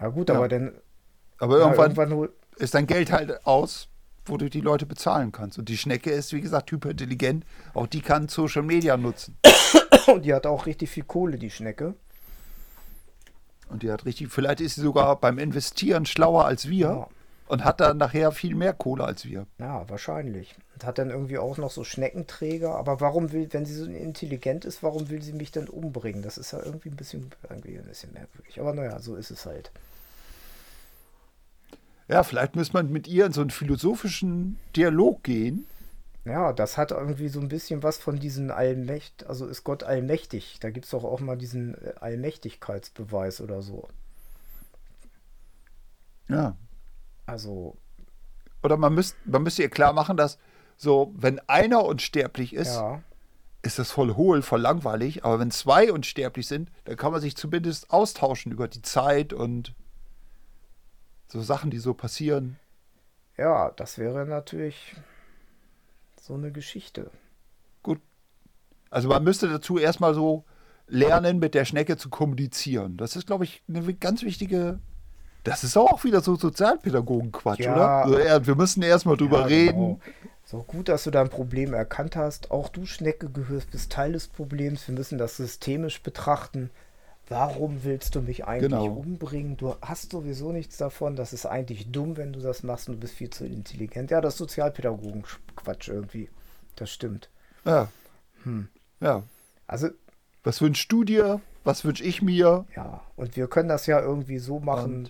Ja 0.00 0.08
gut, 0.08 0.28
Ja. 0.28 0.34
aber 0.36 0.48
dann 0.48 0.72
Aber 1.38 1.58
ja, 1.58 1.64
irgendwann, 1.64 1.84
irgendwann 1.90 2.12
hol- 2.14 2.32
ist 2.56 2.74
dein 2.74 2.86
Geld 2.86 3.12
halt 3.12 3.46
aus, 3.46 3.88
wo 4.24 4.36
du 4.36 4.50
die 4.50 4.60
Leute 4.60 4.86
bezahlen 4.86 5.30
kannst. 5.32 5.58
Und 5.58 5.68
die 5.68 5.78
Schnecke 5.78 6.10
ist, 6.10 6.32
wie 6.32 6.40
gesagt, 6.40 6.70
hyperintelligent. 6.72 7.44
Auch 7.74 7.86
die 7.86 8.00
kann 8.00 8.28
Social 8.28 8.62
Media 8.62 8.96
nutzen. 8.96 9.36
und 10.06 10.24
die 10.24 10.34
hat 10.34 10.46
auch 10.46 10.66
richtig 10.66 10.90
viel 10.90 11.04
Kohle, 11.04 11.38
die 11.38 11.50
Schnecke. 11.50 11.94
Und 13.68 13.82
die 13.82 13.90
hat 13.90 14.04
richtig, 14.04 14.30
vielleicht 14.30 14.60
ist 14.60 14.76
sie 14.76 14.80
sogar 14.82 15.16
beim 15.20 15.38
Investieren 15.38 16.06
schlauer 16.06 16.44
als 16.44 16.68
wir 16.68 16.86
Ja. 16.88 17.08
und 17.48 17.64
hat 17.64 17.80
dann 17.80 17.96
nachher 17.98 18.30
viel 18.30 18.54
mehr 18.54 18.72
Kohle 18.72 19.04
als 19.04 19.24
wir. 19.24 19.46
Ja, 19.58 19.88
wahrscheinlich. 19.88 20.54
Und 20.74 20.84
hat 20.84 20.98
dann 20.98 21.10
irgendwie 21.10 21.38
auch 21.38 21.58
noch 21.58 21.70
so 21.72 21.82
Schneckenträger. 21.82 22.76
Aber 22.76 23.00
warum 23.00 23.32
will, 23.32 23.48
wenn 23.52 23.66
sie 23.66 23.74
so 23.74 23.86
intelligent 23.86 24.64
ist, 24.64 24.82
warum 24.84 25.08
will 25.08 25.20
sie 25.22 25.32
mich 25.32 25.50
denn 25.50 25.68
umbringen? 25.68 26.22
Das 26.22 26.38
ist 26.38 26.52
ja 26.52 26.60
irgendwie 26.62 26.90
ein 26.90 26.96
bisschen, 26.96 27.30
irgendwie 27.42 27.76
ein 27.76 27.84
bisschen 27.86 28.12
merkwürdig. 28.12 28.60
Aber 28.60 28.72
naja, 28.72 29.00
so 29.00 29.16
ist 29.16 29.30
es 29.32 29.46
halt. 29.46 29.72
Ja, 32.08 32.22
vielleicht 32.22 32.54
muss 32.54 32.72
man 32.72 32.92
mit 32.92 33.08
ihr 33.08 33.26
in 33.26 33.32
so 33.32 33.40
einen 33.40 33.50
philosophischen 33.50 34.58
Dialog 34.76 35.24
gehen. 35.24 35.66
Ja, 36.26 36.52
das 36.52 36.76
hat 36.76 36.90
irgendwie 36.90 37.28
so 37.28 37.38
ein 37.38 37.48
bisschen 37.48 37.84
was 37.84 37.98
von 37.98 38.18
diesen 38.18 38.50
Allmächt, 38.50 39.26
also 39.26 39.46
ist 39.46 39.62
Gott 39.62 39.84
allmächtig. 39.84 40.58
Da 40.60 40.70
gibt 40.70 40.86
es 40.86 40.90
doch 40.90 41.04
auch 41.04 41.20
mal 41.20 41.38
diesen 41.38 41.74
äh, 41.74 41.92
Allmächtigkeitsbeweis 42.00 43.40
oder 43.40 43.62
so. 43.62 43.88
Ja. 46.28 46.56
Also, 47.26 47.76
Oder 48.64 48.76
man 48.76 48.92
müsste, 48.92 49.16
man 49.24 49.44
müsste 49.44 49.62
ihr 49.62 49.70
klar 49.70 49.92
machen, 49.92 50.16
dass 50.16 50.38
so, 50.76 51.12
wenn 51.16 51.38
einer 51.48 51.84
unsterblich 51.84 52.54
ist, 52.54 52.74
ja. 52.74 53.02
ist 53.62 53.78
das 53.78 53.92
voll 53.92 54.16
hohl, 54.16 54.42
voll 54.42 54.60
langweilig. 54.60 55.24
Aber 55.24 55.38
wenn 55.38 55.52
zwei 55.52 55.92
unsterblich 55.92 56.48
sind, 56.48 56.72
dann 56.86 56.96
kann 56.96 57.12
man 57.12 57.20
sich 57.20 57.36
zumindest 57.36 57.92
austauschen 57.92 58.50
über 58.50 58.66
die 58.66 58.82
Zeit 58.82 59.32
und 59.32 59.74
so 61.28 61.40
Sachen, 61.40 61.70
die 61.70 61.78
so 61.78 61.94
passieren. 61.94 62.58
Ja, 63.36 63.70
das 63.70 63.98
wäre 63.98 64.26
natürlich 64.26 64.96
so 66.26 66.34
eine 66.34 66.50
Geschichte. 66.50 67.10
Gut. 67.82 68.00
Also 68.90 69.08
man 69.08 69.22
müsste 69.24 69.48
dazu 69.48 69.78
erstmal 69.78 70.12
so 70.14 70.44
lernen, 70.88 71.38
mit 71.38 71.54
der 71.54 71.64
Schnecke 71.64 71.96
zu 71.96 72.08
kommunizieren. 72.10 72.96
Das 72.96 73.16
ist, 73.16 73.26
glaube 73.26 73.44
ich, 73.44 73.62
eine 73.68 73.94
ganz 73.94 74.22
wichtige. 74.22 74.80
Das 75.44 75.62
ist 75.62 75.76
auch 75.76 76.02
wieder 76.02 76.20
so 76.20 76.34
Sozialpädagogen-Quatsch, 76.34 77.60
Ja. 77.60 77.74
oder? 77.74 77.88
Also, 77.88 78.18
ja, 78.18 78.46
wir 78.46 78.54
müssen 78.56 78.82
erstmal 78.82 79.16
drüber 79.16 79.40
Ja, 79.40 79.46
reden. 79.46 80.00
genau. 80.00 80.00
So 80.44 80.62
gut, 80.62 80.88
dass 80.88 81.04
du 81.04 81.10
dein 81.10 81.28
Problem 81.28 81.74
erkannt 81.74 82.14
hast. 82.16 82.50
Auch 82.52 82.68
du, 82.68 82.86
Schnecke, 82.86 83.28
gehörst 83.30 83.70
bist 83.72 83.90
Teil 83.92 84.12
des 84.12 84.28
Problems. 84.28 84.86
Wir 84.86 84.94
müssen 84.94 85.18
das 85.18 85.36
systemisch 85.36 86.02
betrachten. 86.02 86.70
Warum 87.28 87.82
willst 87.82 88.14
du 88.14 88.20
mich 88.22 88.44
eigentlich 88.46 88.70
Genau. 88.70 88.86
umbringen? 88.86 89.56
Du 89.56 89.74
hast 89.82 90.12
sowieso 90.12 90.52
nichts 90.52 90.76
davon. 90.76 91.16
Das 91.16 91.32
ist 91.32 91.44
eigentlich 91.44 91.90
dumm, 91.90 92.16
wenn 92.16 92.32
du 92.32 92.38
das 92.40 92.62
machst 92.62 92.88
und 92.88 92.96
du 92.96 93.00
bist 93.00 93.14
viel 93.14 93.30
zu 93.30 93.44
intelligent. 93.44 94.10
Ja, 94.12 94.20
das 94.20 94.34
ist 94.34 94.38
Sozialpädagogen-Quatsch 94.38 95.88
irgendwie. 95.88 96.28
Das 96.76 96.90
stimmt. 96.90 97.28
Ja. 97.64 97.88
Hm. 98.44 98.68
Ja. 99.00 99.22
Also, 99.66 99.88
Was 100.44 100.60
wünschst 100.60 100.92
du 100.92 101.02
dir? 101.02 101.40
Was 101.64 101.84
wünsche 101.84 102.04
ich 102.04 102.22
mir? 102.22 102.64
ja, 102.76 103.02
und 103.16 103.34
wir 103.36 103.48
können 103.48 103.68
das 103.68 103.86
ja 103.86 104.00
irgendwie 104.00 104.38
so 104.38 104.60
machen. 104.60 105.08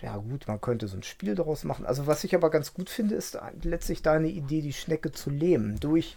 ja, 0.00 0.16
gut, 0.18 0.46
man 0.46 0.60
könnte 0.60 0.86
so 0.86 0.96
ein 0.96 1.02
Spiel 1.02 1.34
daraus 1.34 1.64
machen. 1.64 1.84
Also, 1.86 2.06
was 2.06 2.22
ich 2.22 2.36
aber 2.36 2.50
ganz 2.50 2.72
gut 2.72 2.88
finde, 2.88 3.16
ist 3.16 3.36
letztlich 3.62 4.02
deine 4.02 4.28
Idee, 4.28 4.60
die 4.62 4.72
Schnecke 4.72 5.10
zu 5.10 5.30
lähmen. 5.30 5.80
Durch, 5.80 6.16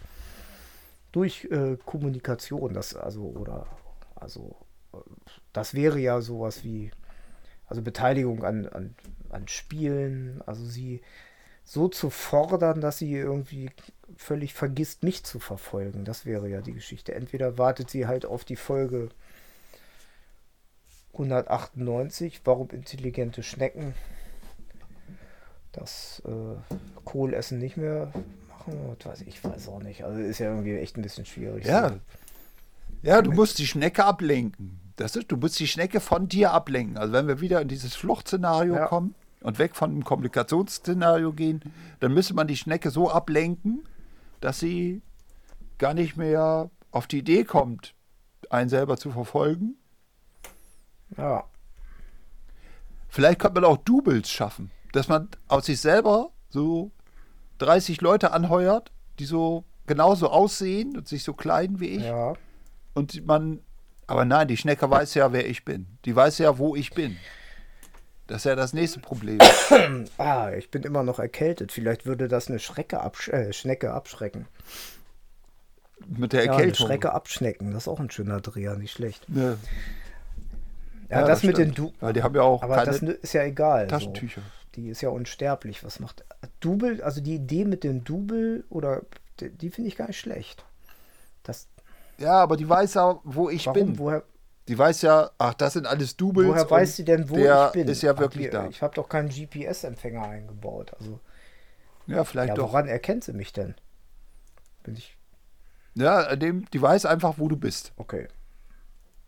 durch 1.10 1.46
äh, 1.50 1.76
Kommunikation. 1.84 2.74
Das, 2.74 2.94
also, 2.94 3.22
oder, 3.24 3.66
also, 4.14 4.54
das 5.52 5.74
wäre 5.74 5.98
ja 5.98 6.20
sowas 6.20 6.64
wie, 6.64 6.90
also 7.66 7.82
Beteiligung 7.82 8.44
an, 8.44 8.66
an, 8.66 8.94
an 9.30 9.48
Spielen. 9.48 10.42
Also, 10.46 10.64
sie 10.64 11.02
so 11.64 11.88
zu 11.88 12.10
fordern, 12.10 12.80
dass 12.80 12.98
sie 12.98 13.12
irgendwie 13.12 13.70
völlig 14.16 14.54
vergisst, 14.54 15.04
mich 15.04 15.24
zu 15.24 15.38
verfolgen. 15.38 16.04
Das 16.04 16.26
wäre 16.26 16.48
ja 16.48 16.60
die 16.60 16.72
Geschichte. 16.72 17.14
Entweder 17.14 17.58
wartet 17.58 17.90
sie 17.90 18.06
halt 18.06 18.26
auf 18.26 18.44
die 18.44 18.56
Folge 18.56 19.10
198, 21.12 22.40
warum 22.44 22.70
intelligente 22.70 23.42
Schnecken 23.42 23.94
das 25.72 26.22
äh, 26.26 26.74
Kohlessen 27.04 27.58
nicht 27.58 27.76
mehr 27.76 28.12
machen. 28.48 28.96
Was 28.98 29.06
weiß 29.06 29.20
ich, 29.22 29.44
weiß 29.44 29.68
auch 29.68 29.82
nicht. 29.82 30.04
Also 30.04 30.18
ist 30.18 30.38
ja 30.38 30.50
irgendwie 30.50 30.76
echt 30.76 30.96
ein 30.96 31.02
bisschen 31.02 31.26
schwierig. 31.26 31.66
Ja. 31.66 32.00
Ja, 33.02 33.22
du 33.22 33.32
musst 33.32 33.58
die 33.58 33.66
Schnecke 33.66 34.04
ablenken. 34.04 34.79
Das 35.00 35.16
ist, 35.16 35.32
du 35.32 35.36
musst 35.38 35.58
die 35.58 35.66
Schnecke 35.66 35.98
von 35.98 36.28
dir 36.28 36.52
ablenken. 36.52 36.98
Also 36.98 37.14
wenn 37.14 37.26
wir 37.26 37.40
wieder 37.40 37.62
in 37.62 37.68
dieses 37.68 37.94
Fluchtszenario 37.94 38.74
Ja. 38.74 38.86
kommen 38.86 39.14
und 39.40 39.58
weg 39.58 39.74
von 39.74 39.90
dem 39.94 40.04
Kommunikationsszenario 40.04 41.32
gehen, 41.32 41.62
dann 42.00 42.12
müsste 42.12 42.34
man 42.34 42.46
die 42.46 42.56
Schnecke 42.58 42.90
so 42.90 43.10
ablenken, 43.10 43.82
dass 44.42 44.60
sie 44.60 45.00
gar 45.78 45.94
nicht 45.94 46.18
mehr 46.18 46.70
auf 46.90 47.06
die 47.06 47.20
Idee 47.20 47.44
kommt, 47.44 47.94
einen 48.50 48.68
selber 48.68 48.98
zu 48.98 49.10
verfolgen. 49.10 49.76
Ja. 51.16 51.44
Vielleicht 53.08 53.38
könnte 53.38 53.60
man 53.62 53.70
auch 53.70 53.78
Doubles 53.78 54.28
schaffen, 54.30 54.70
dass 54.92 55.08
man 55.08 55.28
aus 55.48 55.64
sich 55.64 55.80
selber 55.80 56.30
so 56.50 56.90
30 57.58 58.02
Leute 58.02 58.32
anheuert, 58.32 58.92
die 59.18 59.24
so 59.24 59.64
genauso 59.86 60.28
aussehen 60.28 60.94
und 60.94 61.08
sich 61.08 61.24
so 61.24 61.32
kleiden 61.32 61.80
wie 61.80 61.88
ich. 61.88 62.02
Ja. 62.04 62.34
Und 62.92 63.26
man, 63.26 63.60
aber 64.10 64.24
nein, 64.24 64.48
die 64.48 64.56
Schnecke 64.56 64.90
weiß 64.90 65.14
ja, 65.14 65.32
wer 65.32 65.48
ich 65.48 65.64
bin. 65.64 65.86
Die 66.04 66.14
weiß 66.16 66.38
ja, 66.38 66.58
wo 66.58 66.74
ich 66.74 66.90
bin. 66.90 67.16
Das 68.26 68.38
ist 68.38 68.44
ja 68.44 68.56
das 68.56 68.72
nächste 68.72 69.00
Problem. 69.00 69.38
Ah, 70.18 70.50
ich 70.56 70.70
bin 70.70 70.82
immer 70.82 71.02
noch 71.02 71.18
erkältet. 71.18 71.72
Vielleicht 71.72 72.06
würde 72.06 72.28
das 72.28 72.48
eine 72.48 72.58
Schrecke 72.58 73.00
absch 73.00 73.28
äh, 73.28 73.52
Schnecke 73.52 73.92
abschrecken. 73.92 74.46
Mit 76.08 76.32
der 76.32 76.44
Ja, 76.44 76.52
eine 76.52 76.60
Erkältung. 76.62 76.86
Schrecke 76.86 77.12
abschnecken. 77.12 77.72
Das 77.72 77.84
ist 77.84 77.88
auch 77.88 78.00
ein 78.00 78.10
schöner 78.10 78.40
Dreher, 78.40 78.76
nicht 78.76 78.92
schlecht. 78.92 79.28
Ne. 79.28 79.58
Ja, 81.08 81.24
das, 81.26 81.42
mit 81.42 81.58
den 81.58 81.72
du 81.74 81.92
Weil 82.00 82.12
die 82.12 82.22
haben 82.22 82.34
ja 82.34 82.42
auch 82.42 82.62
Aber 82.62 82.84
das 82.84 83.02
ist 83.02 83.32
ja 83.32 83.42
egal. 83.42 83.86
Taschentücher. 83.88 84.40
So. 84.40 84.46
Die 84.76 84.88
ist 84.88 85.00
ja 85.02 85.08
unsterblich. 85.10 85.82
Was 85.84 85.98
macht 86.00 86.24
Double? 86.60 87.02
Also 87.02 87.20
die 87.20 87.34
Idee 87.34 87.64
mit 87.64 87.82
dem 87.84 88.04
Double 88.04 88.64
oder 88.70 89.02
die, 89.40 89.50
die 89.50 89.70
finde 89.70 89.88
ich 89.88 89.96
gar 89.96 90.06
nicht 90.06 90.20
schlecht. 90.20 90.64
Das, 91.42 91.66
Ja, 92.20 92.34
aber 92.34 92.56
die 92.56 92.68
weiß 92.68 92.94
ja, 92.94 93.18
wo 93.24 93.48
ich 93.50 93.66
warum? 93.66 93.86
bin. 93.86 93.98
Woher, 93.98 94.22
Die 94.68 94.78
weiß 94.78 95.02
ja, 95.02 95.30
ach, 95.38 95.54
das 95.54 95.72
sind 95.72 95.86
alles 95.86 96.16
Doubles. 96.16 96.46
woher 96.46 96.70
weiß 96.70 96.96
sie 96.96 97.04
denn, 97.04 97.28
wo 97.30 97.36
der 97.36 97.66
ich 97.68 97.72
bin? 97.72 97.88
ist 97.88 98.02
ja 98.02 98.12
Ach, 98.14 98.18
wirklich 98.18 98.46
die- 98.46 98.50
da. 98.50 98.66
Ich 98.68 98.82
habe 98.82 98.94
doch 98.94 99.08
keinen 99.08 99.28
GPS-Empfänger 99.30 100.22
eingebaut. 100.22 100.92
Also 100.98 101.18
Ja, 102.06 102.22
vielleicht 102.24 102.50
ja, 102.50 102.54
doch. 102.54 102.68
woran 102.68 102.86
erkennt 102.88 103.24
sie 103.24 103.32
mich 103.32 103.52
denn? 103.52 103.74
Bin 104.82 104.94
ich. 104.96 105.16
Ja, 105.94 106.18
an 106.18 106.38
dem, 106.38 106.64
die 106.70 106.80
weiß 106.80 107.06
einfach, 107.06 107.34
wo 107.38 107.48
du 107.48 107.56
bist. 107.56 107.92
Okay. 107.96 108.28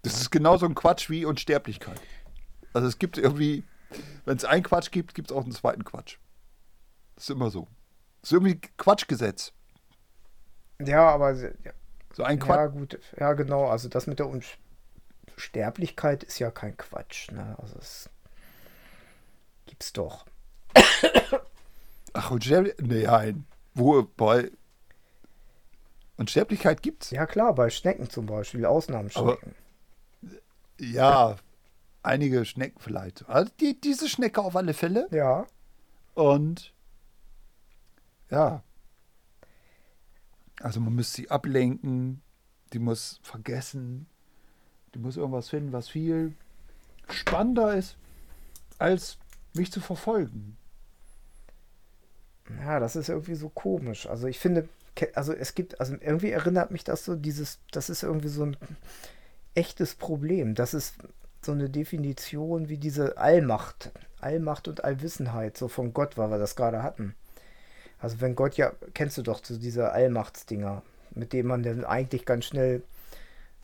Das 0.02 0.20
ist 0.20 0.31
genauso 0.31 0.66
ein 0.66 0.74
Quatsch 0.74 1.11
wie 1.11 1.24
Unsterblichkeit. 1.24 2.00
Also 2.72 2.88
es 2.88 2.98
gibt 2.98 3.18
irgendwie, 3.18 3.64
wenn 4.24 4.37
es 4.37 4.44
einen 4.44 4.62
Quatsch 4.62 4.90
gibt, 4.90 5.14
gibt 5.14 5.31
es 5.31 5.37
auch 5.37 5.42
einen 5.44 5.52
zweiten 5.52 5.85
Quatsch. 5.85 6.18
Das 7.14 7.24
ist 7.24 7.31
immer 7.31 7.50
so. 7.50 7.68
Das 8.20 8.31
ist 8.31 8.33
irgendwie 8.33 8.61
Quatschgesetz. 8.76 9.52
Ja, 10.81 11.09
aber 11.11 11.33
ja, 11.35 11.50
So 12.14 12.22
ein 12.25 12.38
ja, 12.38 12.44
Quatsch. 12.44 12.72
gut. 12.72 13.01
Ja, 13.18 13.33
genau. 13.33 13.66
Also 13.68 13.88
das 13.88 14.07
mit 14.07 14.18
der 14.18 14.29
Unsterblichkeit 15.37 16.22
ist 16.25 16.38
ja 16.38 16.51
kein 16.51 16.77
Quatsch. 16.77 17.31
Ne? 17.31 17.57
Also 17.59 17.77
es 17.79 18.11
gibt's 19.66 19.92
doch. 19.92 20.27
Ach, 22.12 22.31
Unsterblichkeit? 22.31 22.87
Nein. 22.87 23.46
Wo, 23.75 24.03
bei 24.03 24.51
Unsterblichkeit 26.16 26.83
gibt's? 26.83 27.11
Ja 27.11 27.27
klar, 27.27 27.55
bei 27.55 27.70
Schnecken 27.70 28.11
zum 28.11 28.27
Beispiel, 28.27 28.66
Ausnahmeschnecken. 28.66 29.55
Ja, 30.79 31.37
einige 32.03 32.44
Schnecken 32.44 32.79
vielleicht. 32.81 33.29
Also 33.29 33.51
die, 33.61 33.81
diese 33.81 34.09
Schnecke 34.09 34.42
auf 34.42 34.57
alle 34.57 34.75
Fälle. 34.75 35.09
Ja, 35.11 35.46
Und 36.14 36.72
ja. 38.31 38.62
Also 40.62 40.81
man 40.81 40.94
müsste 40.94 41.16
sie 41.16 41.31
ablenken, 41.31 42.22
die 42.72 42.79
muss 42.79 43.20
vergessen, 43.22 44.07
die 44.94 44.98
muss 44.98 45.16
irgendwas 45.16 45.51
finden, 45.51 45.72
was 45.72 45.88
viel 45.88 46.35
spannender 47.11 47.75
ist, 47.75 47.96
als 48.79 49.18
mich 49.55 49.72
zu 49.72 49.81
verfolgen. 49.81 50.57
ja, 52.61 52.81
das 52.81 52.96
ist 52.96 53.09
irgendwie 53.09 53.35
so 53.35 53.48
komisch. 53.48 54.07
Also 54.07 54.27
ich 54.27 54.38
finde, 54.38 54.68
also 55.14 55.33
es 55.33 55.55
gibt, 55.55 55.81
also 55.81 55.94
irgendwie 56.01 56.31
erinnert 56.31 56.70
mich 56.70 56.85
das 56.85 57.05
so 57.05 57.16
dieses, 57.16 57.59
das 57.70 57.90
ist 57.90 58.03
irgendwie 58.03 58.29
so 58.29 58.44
ein 58.44 58.57
echtes 59.55 59.94
Problem. 59.94 60.55
Das 60.55 60.75
ist 60.75 60.96
so 61.44 61.53
eine 61.53 61.68
Definition 61.68 62.68
wie 62.68 62.79
diese 62.79 63.18
Allmacht, 63.18 63.90
Allmacht 64.20 64.68
und 64.68 64.85
Allwissenheit, 64.85 65.57
so 65.57 65.68
von 65.68 65.92
Gott, 65.92 66.16
weil 66.16 66.31
wir 66.31 66.38
das 66.38 66.57
gerade 66.57 66.83
hatten. 66.83 67.14
Also 68.03 68.21
wenn 68.23 68.37
Gott 68.37 68.57
ja, 68.59 68.73
kennst 68.95 69.19
du 69.19 69.23
doch 69.23 69.45
so 69.45 69.59
diese 69.59 69.93
Allmachtsdinger, 69.93 70.83
mit 71.15 71.33
denen 71.35 71.49
man 71.49 71.65
dann 71.65 71.85
eigentlich 71.87 72.27
ganz 72.27 72.47
schnell 72.47 72.85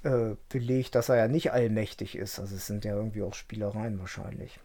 äh, 0.05 0.37
belegt, 0.51 0.95
dass 0.97 1.11
er 1.11 1.17
ja 1.17 1.29
nicht 1.29 1.53
allmächtig 1.53 2.17
ist. 2.17 2.41
Also 2.41 2.57
es 2.57 2.67
sind 2.69 2.85
ja 2.87 2.95
irgendwie 2.97 3.23
auch 3.23 3.35
Spielereien 3.35 4.01
wahrscheinlich. 4.01 4.61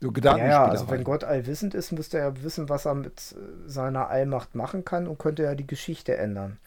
So 0.00 0.12
Ja, 0.28 0.36
Gedankenspielerei. 0.36 0.38
ja, 0.38 0.68
also 0.70 0.90
wenn 0.90 1.04
Gott 1.04 1.24
allwissend 1.24 1.74
ist, 1.74 1.92
müsste 1.92 2.18
er 2.18 2.42
wissen, 2.42 2.68
was 2.68 2.84
er 2.86 2.94
mit 2.94 3.34
äh, 3.36 3.68
seiner 3.68 4.08
Allmacht 4.08 4.54
machen 4.54 4.84
kann 4.84 5.06
und 5.06 5.18
könnte 5.18 5.42
ja 5.44 5.54
die 5.54 5.66
Geschichte 5.66 6.16
ändern. 6.16 6.58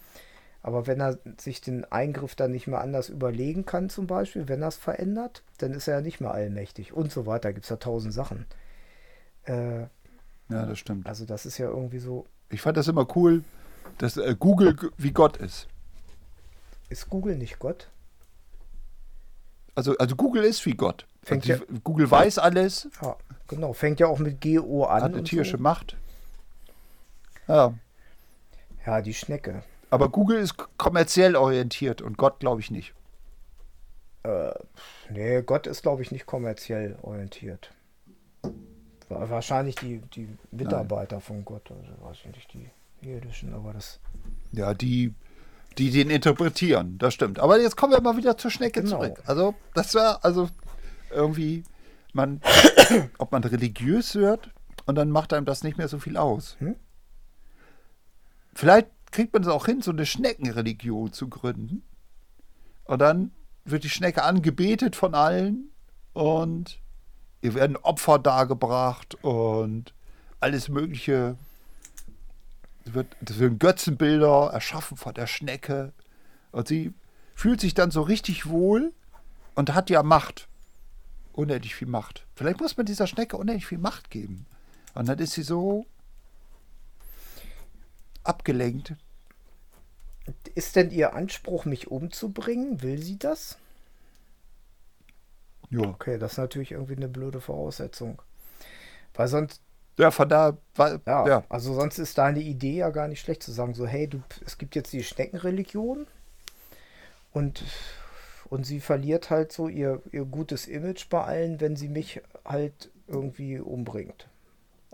Aber 0.63 0.87
wenn 0.87 1.01
er 1.01 1.19
sich 1.39 1.61
den 1.61 1.85
Eingriff 1.91 2.35
dann 2.35 2.51
nicht 2.51 2.67
mehr 2.67 2.81
anders 2.81 3.09
überlegen 3.09 3.65
kann, 3.65 3.89
zum 3.89 4.07
Beispiel, 4.07 4.47
wenn 4.49 4.61
er 4.63 4.69
es 4.69 4.77
verändert, 4.77 5.43
dann 5.59 5.73
ist 5.73 5.87
er 5.87 5.95
ja 5.97 6.01
nicht 6.01 6.21
mehr 6.21 6.31
allmächtig 6.33 6.93
und 6.93 7.11
so 7.11 7.25
weiter. 7.27 7.53
Gibt 7.53 7.65
es 7.65 7.69
ja 7.71 7.77
tausend 7.77 8.13
Sachen. 8.13 8.45
Äh, 9.45 9.87
ja, 10.49 10.65
das 10.65 10.79
stimmt. 10.79 11.05
also 11.07 11.25
das 11.25 11.45
ist 11.45 11.57
ja 11.57 11.67
irgendwie 11.67 11.99
so. 11.99 12.25
Ich 12.49 12.61
fand 12.61 12.77
das 12.77 12.87
immer 12.87 13.07
cool, 13.15 13.43
dass 13.97 14.17
äh, 14.17 14.35
Google 14.37 14.75
wie 14.97 15.11
Gott 15.11 15.37
ist. 15.37 15.67
Ist 16.89 17.09
Google 17.09 17.37
nicht 17.37 17.59
Gott? 17.59 17.89
Also, 19.75 19.95
also 19.97 20.15
Google 20.15 20.43
ist 20.43 20.65
wie 20.65 20.73
Gott. 20.73 21.05
Fängt 21.23 21.49
Also 21.49 21.63
die, 21.65 21.79
Google 21.81 22.09
weiß 22.09 22.39
alles, 22.39 22.89
Ja, 23.01 23.15
genau. 23.47 23.73
Fängt 23.73 23.99
ja 23.99 24.07
auch 24.07 24.19
mit 24.19 24.41
GO 24.41 24.85
an. 24.85 25.03
hat 25.03 25.13
eine 25.13 25.23
tierische 25.23 25.57
so. 25.57 25.63
Macht. 25.63 25.95
Ja, 27.47 27.73
Ja, 28.85 29.01
die 29.01 29.13
Schnecke. 29.13 29.63
aber 29.89 30.09
Google 30.09 30.39
ist 30.39 30.55
kommerziell 30.77 31.35
orientiert 31.35 32.01
und 32.01 32.17
Gott 32.17 32.39
glaube 32.39 32.61
ich 32.61 32.71
nicht. 32.71 32.93
Äh, 34.23 34.51
nee, 35.09 35.41
Gott 35.43 35.65
ist, 35.67 35.81
glaube 35.83 36.01
ich, 36.01 36.11
nicht 36.11 36.25
kommerziell 36.25 36.97
orientiert. 37.01 37.71
Wa- 39.09 39.29
Wahrscheinlich 39.29 39.75
die, 39.75 40.01
die 40.15 40.29
Mitarbeiter 40.51 41.19
von 41.19 41.43
Gott, 41.43 41.69
also 41.71 41.91
weiß 42.01 42.17
ich 42.25 42.35
nicht, 42.35 42.53
die 42.53 42.69
irdischen, 43.07 43.53
aber 43.53 43.73
das. 43.73 43.99
Ja, 44.51 44.73
die, 44.73 45.13
die 45.77 45.89
den 45.91 46.09
interpretieren, 46.09 46.97
das 46.97 47.13
stimmt. 47.13 47.39
Aber 47.39 47.59
jetzt 47.59 47.75
kommen 47.77 47.93
wir 47.93 48.01
mal 48.01 48.17
wieder 48.17 48.37
zur 48.37 48.51
Schnecke 48.51 48.81
Genau. 48.83 48.97
zurück. 48.97 49.21
Also, 49.25 49.55
das 49.73 49.93
war 49.95 50.23
also 50.23 50.49
irgendwie, 51.11 51.63
man, 52.13 52.41
ob 53.17 53.31
man 53.31 53.43
religiös 53.43 54.15
wird 54.15 54.51
und 54.85 54.95
dann 54.95 55.09
macht 55.11 55.33
einem 55.33 55.45
das 55.45 55.63
nicht 55.63 55.77
mehr 55.77 55.87
so 55.87 55.99
viel 55.99 56.17
aus. 56.17 56.55
Hm? 56.59 56.75
Vielleicht 58.53 58.87
kriegt 59.11 59.33
man 59.33 59.41
es 59.43 59.47
auch 59.47 59.65
hin, 59.65 59.81
so 59.81 59.91
eine 59.91 60.05
Schneckenreligion 60.05 61.13
zu 61.13 61.29
gründen. 61.29 61.83
Und 62.85 62.99
dann 62.99 63.31
wird 63.65 63.83
die 63.83 63.89
Schnecke 63.89 64.23
angebetet 64.23 64.95
von 64.95 65.13
allen 65.13 65.69
und 66.13 66.79
ihr 67.41 67.53
werden 67.53 67.77
Opfer 67.77 68.19
dargebracht 68.19 69.15
und 69.23 69.93
alles 70.39 70.69
Mögliche. 70.69 71.37
Es 72.85 72.93
wird, 72.93 73.15
es 73.21 73.59
Götzenbilder 73.59 74.51
erschaffen 74.51 74.97
von 74.97 75.13
der 75.13 75.27
Schnecke. 75.27 75.93
Und 76.51 76.67
sie 76.67 76.93
fühlt 77.35 77.61
sich 77.61 77.73
dann 77.73 77.91
so 77.91 78.01
richtig 78.01 78.47
wohl 78.47 78.93
und 79.55 79.73
hat 79.73 79.89
ja 79.89 80.03
Macht. 80.03 80.47
Unendlich 81.33 81.75
viel 81.75 81.87
Macht. 81.87 82.25
Vielleicht 82.35 82.59
muss 82.59 82.75
man 82.75 82.85
dieser 82.85 83.07
Schnecke 83.07 83.37
unendlich 83.37 83.67
viel 83.67 83.77
Macht 83.77 84.09
geben. 84.09 84.45
Und 84.93 85.07
dann 85.07 85.19
ist 85.19 85.33
sie 85.33 85.43
so 85.43 85.85
abgelenkt. 88.23 88.95
Ist 90.55 90.75
denn 90.75 90.91
ihr 90.91 91.13
Anspruch, 91.13 91.65
mich 91.65 91.89
umzubringen? 91.89 92.81
Will 92.81 93.01
sie 93.01 93.17
das? 93.17 93.57
Ja. 95.69 95.81
Okay, 95.81 96.17
das 96.17 96.33
ist 96.33 96.37
natürlich 96.37 96.71
irgendwie 96.71 96.95
eine 96.95 97.07
blöde 97.07 97.41
Voraussetzung. 97.41 98.21
Weil 99.13 99.27
sonst, 99.27 99.61
Ja, 99.97 100.11
von 100.11 100.29
da 100.29 100.57
war, 100.75 100.99
ja, 101.05 101.27
ja. 101.27 101.43
also 101.49 101.73
sonst 101.73 101.99
ist 101.99 102.17
deine 102.17 102.39
Idee 102.41 102.77
ja 102.77 102.89
gar 102.89 103.07
nicht 103.07 103.19
schlecht 103.21 103.43
zu 103.43 103.51
sagen, 103.51 103.73
so, 103.73 103.85
hey, 103.85 104.07
du, 104.07 104.21
es 104.45 104.57
gibt 104.57 104.75
jetzt 104.75 104.93
die 104.93 105.03
Schneckenreligion 105.03 106.07
und, 107.31 107.63
und 108.49 108.65
sie 108.65 108.79
verliert 108.79 109.29
halt 109.29 109.51
so 109.51 109.67
ihr, 109.67 110.01
ihr 110.11 110.25
gutes 110.25 110.67
Image 110.67 111.09
bei 111.09 111.23
allen, 111.23 111.59
wenn 111.59 111.75
sie 111.75 111.89
mich 111.89 112.21
halt 112.45 112.89
irgendwie 113.07 113.59
umbringt. 113.59 114.27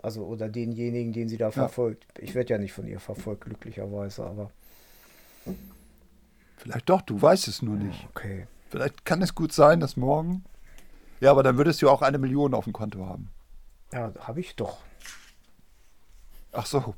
Also, 0.02 0.24
oder 0.24 0.48
denjenigen, 0.48 1.12
den 1.12 1.28
sie 1.28 1.38
da 1.38 1.50
verfolgt. 1.50 2.06
Ich 2.18 2.34
werde 2.34 2.50
ja 2.54 2.58
nicht 2.58 2.72
von 2.72 2.86
ihr 2.86 3.00
verfolgt, 3.00 3.44
glücklicherweise, 3.44 4.24
aber 4.24 4.50
Vielleicht 6.56 6.88
doch, 6.88 7.02
du 7.02 7.20
weißt 7.20 7.48
es 7.48 7.62
nur 7.62 7.76
nicht. 7.76 8.06
okay. 8.10 8.46
Vielleicht 8.70 9.04
kann 9.04 9.22
es 9.22 9.34
gut 9.34 9.52
sein, 9.52 9.80
dass 9.80 9.96
morgen. 9.96 10.44
Ja, 11.20 11.30
aber 11.30 11.42
dann 11.42 11.56
würdest 11.56 11.80
du 11.82 11.88
auch 11.90 12.02
eine 12.02 12.18
Million 12.18 12.54
auf 12.54 12.64
dem 12.64 12.72
Konto 12.72 13.06
haben. 13.06 13.30
Ja, 13.92 14.12
habe 14.20 14.40
ich 14.40 14.54
doch. 14.56 14.78
Ach 16.52 16.66
so. 16.66 16.94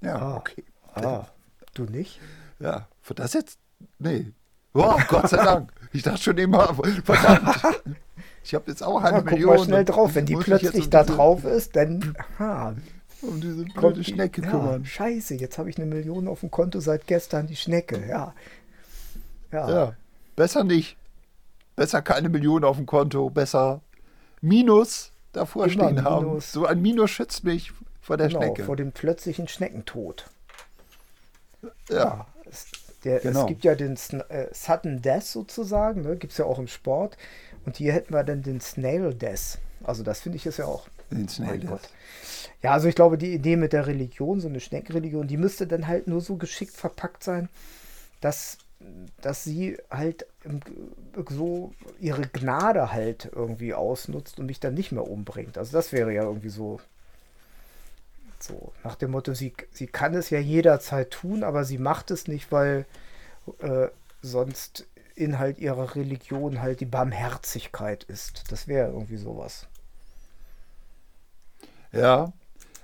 Ja, 0.00 0.16
Ah. 0.16 0.36
okay. 0.36 0.64
Ah, 0.94 1.26
du 1.74 1.84
nicht? 1.84 2.20
Ja, 2.58 2.88
für 3.02 3.14
das 3.14 3.32
jetzt? 3.32 3.58
Nee. 3.98 4.32
Wow, 4.72 5.00
Gott 5.08 5.28
sei 5.28 5.36
Dank. 5.44 5.72
Ich 5.92 6.02
dachte 6.02 6.22
schon 6.22 6.38
immer, 6.38 6.74
verdammt. 7.04 7.62
Ich 8.42 8.54
habe 8.54 8.70
jetzt 8.70 8.82
auch 8.82 9.02
eine 9.02 9.18
Ja, 9.18 9.22
guck 9.22 9.32
Million. 9.32 9.50
mal 9.56 9.64
schnell 9.64 9.84
drauf. 9.84 10.14
Wenn 10.14 10.24
die 10.24 10.34
plötzlich 10.34 10.84
um 10.86 10.90
da 10.90 11.02
diese- 11.02 11.14
drauf 11.14 11.44
ist, 11.44 11.76
dann 11.76 12.16
aha, 12.38 12.74
Um 13.20 13.38
diese 13.38 13.64
blöde 13.64 13.98
die 13.98 14.04
Schnecke 14.04 14.40
ja, 14.40 14.50
kümmern. 14.50 14.86
Scheiße, 14.86 15.34
jetzt 15.34 15.58
habe 15.58 15.68
ich 15.68 15.76
eine 15.76 15.84
Million 15.84 16.26
auf 16.26 16.40
dem 16.40 16.50
Konto 16.50 16.80
seit 16.80 17.06
gestern, 17.06 17.46
die 17.46 17.54
Schnecke. 17.56 18.02
Ja. 18.08 18.34
Ja. 19.52 19.70
Ja, 19.70 19.92
besser 20.36 20.64
nicht. 20.64 20.96
Besser 21.80 22.02
keine 22.02 22.28
Million 22.28 22.62
auf 22.62 22.76
dem 22.76 22.84
Konto. 22.84 23.30
Besser 23.30 23.80
Minus 24.42 25.12
davor 25.32 25.64
Immer 25.64 25.72
stehen 25.72 26.04
haben. 26.04 26.26
Minus. 26.26 26.52
So 26.52 26.66
ein 26.66 26.82
Minus 26.82 27.10
schützt 27.10 27.42
mich 27.42 27.72
vor 28.02 28.18
der 28.18 28.28
genau, 28.28 28.42
Schnecke. 28.42 28.64
vor 28.64 28.76
dem 28.76 28.92
plötzlichen 28.92 29.48
Schneckentod. 29.48 30.28
ja. 31.88 32.26
Es, 32.44 32.66
der, 33.04 33.20
Genau. 33.20 33.40
es 33.40 33.46
gibt 33.46 33.64
ja 33.64 33.74
den 33.74 33.94
äh, 34.28 34.48
Sudden 34.52 35.00
Death 35.00 35.22
sozusagen, 35.22 36.02
ne? 36.02 36.16
gibt 36.16 36.32
es 36.32 36.38
ja 36.38 36.44
auch 36.44 36.58
im 36.58 36.68
Sport. 36.68 37.16
Und 37.64 37.78
hier 37.78 37.94
hätten 37.94 38.12
wir 38.12 38.24
dann 38.24 38.42
den 38.42 38.60
Snail 38.60 39.14
Death. 39.14 39.56
Also 39.82 40.02
das 40.02 40.20
finde 40.20 40.36
ich 40.36 40.44
ist 40.44 40.58
ja 40.58 40.66
auch. 40.66 40.86
Den 41.10 41.30
Snail 41.30 41.60
Death. 41.60 41.88
Ja, 42.62 42.72
also 42.72 42.88
ich 42.88 42.94
glaube, 42.94 43.16
die 43.16 43.32
Idee 43.32 43.56
mit 43.56 43.72
der 43.72 43.86
Religion, 43.86 44.38
so 44.38 44.48
eine 44.48 44.60
Schneckenreligion, 44.60 45.28
die 45.28 45.38
müsste 45.38 45.66
dann 45.66 45.86
halt 45.86 46.08
nur 46.08 46.20
so 46.20 46.36
geschickt 46.36 46.76
verpackt 46.76 47.24
sein, 47.24 47.48
dass, 48.20 48.58
dass 49.22 49.44
sie 49.44 49.78
halt 49.90 50.26
so 51.28 51.72
ihre 51.98 52.22
Gnade 52.22 52.92
halt 52.92 53.30
irgendwie 53.34 53.74
ausnutzt 53.74 54.38
und 54.38 54.46
mich 54.46 54.60
dann 54.60 54.74
nicht 54.74 54.92
mehr 54.92 55.06
umbringt. 55.06 55.58
Also 55.58 55.72
das 55.72 55.92
wäre 55.92 56.12
ja 56.12 56.22
irgendwie 56.22 56.48
so, 56.48 56.80
so 58.38 58.72
nach 58.82 58.96
dem 58.96 59.10
Motto, 59.10 59.34
sie, 59.34 59.52
sie 59.72 59.86
kann 59.86 60.14
es 60.14 60.30
ja 60.30 60.38
jederzeit 60.38 61.10
tun, 61.10 61.44
aber 61.44 61.64
sie 61.64 61.78
macht 61.78 62.10
es 62.10 62.26
nicht, 62.26 62.50
weil 62.52 62.86
äh, 63.58 63.88
sonst 64.22 64.86
Inhalt 65.14 65.58
ihrer 65.58 65.94
Religion 65.94 66.62
halt 66.62 66.80
die 66.80 66.86
Barmherzigkeit 66.86 68.04
ist. 68.04 68.50
Das 68.50 68.66
wäre 68.66 68.88
irgendwie 68.90 69.18
sowas. 69.18 69.66
Ja. 71.92 72.32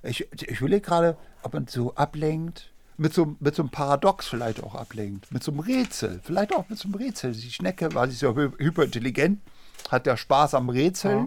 Ich, 0.02 0.30
ich 0.32 0.60
will 0.60 0.78
gerade, 0.80 1.16
ob 1.42 1.54
man 1.54 1.66
so 1.66 1.94
ablenkt 1.94 2.70
mit 2.98 3.12
so, 3.14 3.36
mit 3.40 3.54
so 3.54 3.62
einem 3.62 3.70
Paradox 3.70 4.26
vielleicht 4.28 4.62
auch 4.62 4.74
ablenkt. 4.74 5.30
Mit 5.32 5.42
so 5.42 5.52
einem 5.52 5.60
Rätsel. 5.60 6.20
Vielleicht 6.22 6.54
auch 6.54 6.68
mit 6.68 6.78
so 6.78 6.88
einem 6.88 6.94
Rätsel. 6.94 7.32
Die 7.32 7.50
Schnecke, 7.52 7.94
weil 7.94 8.10
sie 8.10 8.26
hy- 8.26 8.52
hyperintelligent, 8.58 9.40
hat 9.90 10.06
ja 10.06 10.16
Spaß 10.16 10.54
am 10.54 10.68
Rätseln. 10.68 11.18
Ja. 11.18 11.24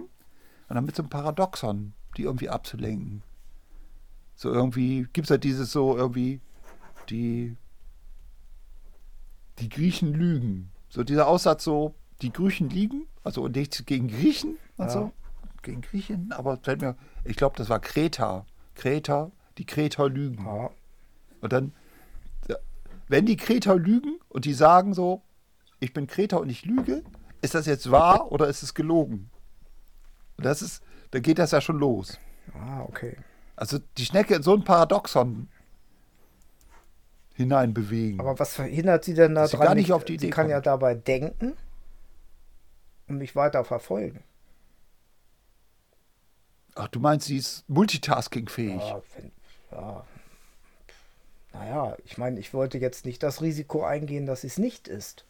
Und 0.70 0.76
dann 0.76 0.86
mit 0.86 0.96
so 0.96 1.04
einem 1.04 1.10
Paradoxon, 1.10 1.94
die 2.18 2.24
irgendwie 2.24 2.50
abzulenken. 2.50 3.22
So 4.36 4.52
irgendwie, 4.52 5.08
gibt 5.14 5.26
es 5.26 5.30
ja 5.30 5.38
dieses 5.38 5.72
so 5.72 5.98
irgendwie, 5.98 6.40
die, 7.10 7.56
die 9.60 9.70
Griechen 9.70 10.14
lügen. 10.14 10.72
So 10.90 11.04
dieser 11.04 11.28
Aussatz 11.28 11.64
so, 11.64 11.94
die 12.22 12.32
Griechen 12.32 12.70
liegen, 12.70 13.08
also 13.24 13.44
und 13.44 13.56
nichts 13.56 13.86
gegen 13.86 14.08
Griechen 14.08 14.58
und 14.78 14.86
Ja. 14.86 14.92
so. 14.92 15.12
Gegen 15.62 15.82
Griechen, 15.82 16.32
aber 16.32 16.56
fällt 16.58 16.80
mir, 16.82 16.96
ich 17.26 17.36
glaube, 17.36 17.58
das 17.58 17.68
war 17.70 17.80
Kreta. 17.82 18.46
Kreta, 18.76 19.30
die 19.58 19.66
Kreter 19.66 20.08
lügen. 20.08 20.46
Ja. 20.46 20.70
Und 21.42 21.54
dann, 21.54 21.74
ja, 22.48 22.56
wenn 23.08 23.26
die 23.26 23.38
Kreter 23.38 23.76
lügen 23.76 24.20
und 24.30 24.46
die 24.46 24.54
sagen 24.54 24.94
so, 24.94 25.22
ich 25.80 25.94
bin 25.94 26.08
Kreter 26.08 26.40
und 26.42 26.50
ich 26.50 26.66
lüge, 26.66 27.04
ist 27.42 27.56
das 27.56 27.66
jetzt 27.66 27.90
wahr 27.92 28.32
oder 28.32 28.48
ist 28.48 28.64
es 28.64 28.74
gelogen? 28.74 29.30
Und 30.38 30.46
das 30.46 30.62
ist, 30.62 30.84
da 31.12 31.20
geht 31.20 31.40
das 31.40 31.52
ja 31.52 31.62
schon 31.62 31.80
los. 31.80 32.20
Ah, 32.54 32.82
okay. 32.82 33.16
Also 33.56 33.80
die 33.98 34.06
Schnecke 34.06 34.36
in 34.36 34.44
so 34.44 34.54
ein 34.54 34.64
Paradoxon 34.64 35.48
hineinbewegen. 37.36 38.20
Aber 38.20 38.38
was 38.40 38.54
verhindert 38.56 39.04
sie 39.06 39.14
denn 39.14 39.36
Dass 39.36 39.52
sie 39.52 39.58
daran? 39.58 39.68
gar 39.68 39.76
nicht 39.76 39.92
auf 39.94 40.04
die 40.04 40.14
sie 40.14 40.26
Idee 40.28 40.30
kann 40.30 40.50
ja 40.50 40.58
kommt. 40.58 40.68
dabei 40.68 40.96
denken 40.96 41.54
und 43.08 43.18
mich 43.18 43.36
weiter 43.36 43.64
verfolgen. 43.64 44.24
Ach, 46.76 46.88
du 46.90 47.00
meinst, 47.00 47.28
sie 47.28 47.38
ist 47.38 47.68
multitaskingfähig. 47.70 48.82
Ja, 48.82 49.02
wenn, 49.16 49.32
ja. 49.72 50.06
Naja, 51.60 51.96
ich 52.06 52.18
meine, 52.18 52.40
ich 52.40 52.54
wollte 52.54 52.78
jetzt 52.78 53.06
nicht 53.06 53.22
das 53.22 53.42
Risiko 53.42 53.84
eingehen, 53.84 54.26
dass 54.26 54.42
sie 54.42 54.48
es 54.48 54.58
nicht 54.58 54.88
ist. 54.88 55.26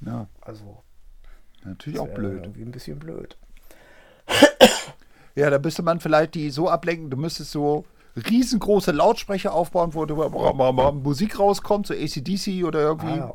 Ja, 0.00 0.26
Also, 0.40 0.82
natürlich 1.64 1.98
auch 1.98 2.08
blöd. 2.08 2.44
Irgendwie 2.44 2.62
ein 2.62 2.70
bisschen 2.72 2.98
blöd. 2.98 3.36
Ja, 5.34 5.50
da 5.50 5.58
müsste 5.58 5.82
man 5.82 5.98
vielleicht 6.00 6.34
die 6.36 6.50
so 6.50 6.68
ablenken, 6.68 7.10
du 7.10 7.16
müsstest 7.16 7.50
so 7.50 7.84
riesengroße 8.16 8.92
Lautsprecher 8.92 9.52
aufbauen, 9.52 9.92
wo 9.94 10.04
du 10.06 10.14
Musik 10.92 11.38
rauskommt, 11.38 11.88
so 11.88 11.94
ACDC 11.94 12.64
oder 12.64 12.80
irgendwie 12.80 13.08
Ah, 13.08 13.16
ja. 13.16 13.34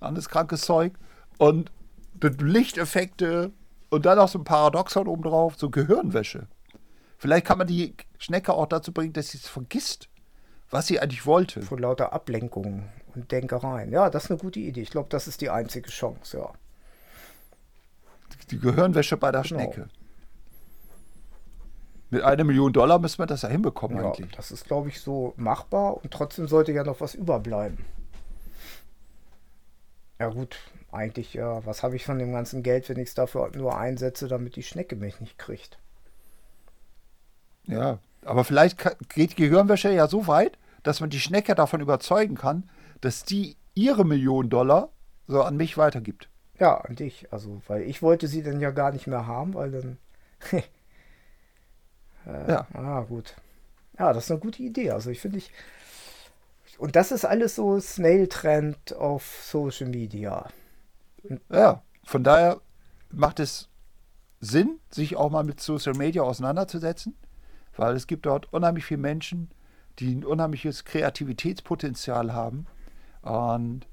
anderes 0.00 0.28
krankes 0.30 0.62
Zeug. 0.62 0.94
Und 1.36 1.70
Lichteffekte 2.40 3.52
und 3.90 4.06
dann 4.06 4.16
noch 4.16 4.28
so 4.28 4.38
ein 4.38 4.44
Paradoxon 4.44 5.06
oben 5.06 5.22
drauf, 5.22 5.54
so 5.58 5.68
Gehirnwäsche. 5.68 6.46
Vielleicht 7.18 7.44
kann 7.46 7.58
man 7.58 7.66
die 7.66 7.94
Schnecke 8.18 8.54
auch 8.54 8.66
dazu 8.66 8.92
bringen, 8.92 9.12
dass 9.12 9.28
sie 9.28 9.38
es 9.38 9.48
vergisst, 9.48 10.08
was 10.70 10.86
sie 10.86 11.00
eigentlich 11.00 11.26
wollte. 11.26 11.62
Von 11.62 11.78
lauter 11.78 12.12
Ablenkungen 12.12 12.88
und 13.14 13.30
Denkereien. 13.32 13.92
Ja, 13.92 14.10
das 14.10 14.24
ist 14.24 14.30
eine 14.30 14.40
gute 14.40 14.60
Idee. 14.60 14.82
Ich 14.82 14.90
glaube, 14.90 15.08
das 15.10 15.26
ist 15.28 15.40
die 15.40 15.50
einzige 15.50 15.88
Chance, 15.90 16.38
ja. 16.38 16.52
Die 18.50 18.58
Gehirnwäsche 18.58 19.16
bei 19.16 19.32
der 19.32 19.42
Genau. 19.42 19.60
Schnecke. 19.60 19.88
Mit 22.10 22.22
einer 22.22 22.44
Million 22.44 22.72
Dollar 22.72 22.98
müssen 23.00 23.18
wir 23.18 23.26
das 23.26 23.42
ja 23.42 23.48
hinbekommen 23.48 23.98
ja 23.98 24.06
eigentlich. 24.12 24.30
das 24.36 24.52
ist, 24.52 24.64
glaube 24.66 24.88
ich, 24.88 25.00
so 25.00 25.34
machbar 25.36 25.96
und 25.96 26.12
trotzdem 26.12 26.46
sollte 26.46 26.70
ja 26.72 26.84
noch 26.84 27.00
was 27.00 27.14
überbleiben. 27.14 27.84
Ja, 30.20 30.28
gut, 30.28 30.56
eigentlich, 30.92 31.34
ja, 31.34 31.64
was 31.66 31.82
habe 31.82 31.96
ich 31.96 32.04
von 32.04 32.18
dem 32.18 32.32
ganzen 32.32 32.62
Geld, 32.62 32.88
wenn 32.88 32.98
ich 32.98 33.08
es 33.08 33.14
dafür 33.14 33.50
nur 33.54 33.76
einsetze, 33.76 34.28
damit 34.28 34.56
die 34.56 34.62
Schnecke 34.62 34.94
mich 34.96 35.20
nicht 35.20 35.36
kriegt? 35.36 35.78
Ja, 37.64 37.98
aber 38.26 38.44
vielleicht 38.44 38.78
ka- 38.78 38.94
geht 39.08 39.36
Gehirnwäsche 39.36 39.90
ja 39.92 40.08
so 40.08 40.26
weit, 40.26 40.58
dass 40.82 41.00
man 41.00 41.10
die 41.10 41.20
Schnecke 41.20 41.54
davon 41.54 41.80
überzeugen 41.80 42.34
kann, 42.36 42.68
dass 43.00 43.24
die 43.24 43.56
ihre 43.74 44.04
Million 44.04 44.48
Dollar 44.50 44.90
so 45.26 45.42
an 45.42 45.56
mich 45.56 45.76
weitergibt. 45.76 46.28
Ja, 46.58 46.76
an 46.78 46.96
dich. 46.96 47.32
Also, 47.32 47.60
weil 47.66 47.82
ich 47.82 48.02
wollte 48.02 48.28
sie 48.28 48.42
dann 48.42 48.60
ja 48.60 48.70
gar 48.70 48.92
nicht 48.92 49.06
mehr 49.06 49.26
haben, 49.26 49.54
weil 49.54 49.70
dann. 49.72 49.98
äh, 52.26 52.50
Ja. 52.50 52.66
Ah, 52.72 53.00
gut. 53.02 53.34
Ja, 53.98 54.12
das 54.12 54.24
ist 54.24 54.30
eine 54.30 54.40
gute 54.40 54.62
Idee. 54.62 54.90
Also, 54.90 55.10
ich 55.10 55.20
finde 55.20 55.38
ich. 55.38 55.50
Und 56.78 56.94
das 56.96 57.10
ist 57.12 57.24
alles 57.24 57.54
so 57.56 57.78
Snail-Trend 57.80 58.94
auf 58.94 59.24
Social 59.42 59.88
Media. 59.88 60.46
Ja, 61.50 61.82
von 62.04 62.22
daher 62.22 62.60
macht 63.10 63.40
es 63.40 63.68
Sinn, 64.40 64.78
sich 64.90 65.16
auch 65.16 65.30
mal 65.30 65.42
mit 65.44 65.60
Social 65.60 65.94
Media 65.94 66.22
auseinanderzusetzen, 66.22 67.16
weil 67.76 67.94
es 67.94 68.06
gibt 68.06 68.26
dort 68.26 68.52
unheimlich 68.52 68.84
viele 68.84 69.00
Menschen, 69.00 69.50
die 69.98 70.14
ein 70.14 70.24
unheimliches 70.24 70.84
Kreativitätspotenzial 70.84 72.32
haben. 72.32 72.66
Und 73.22 73.86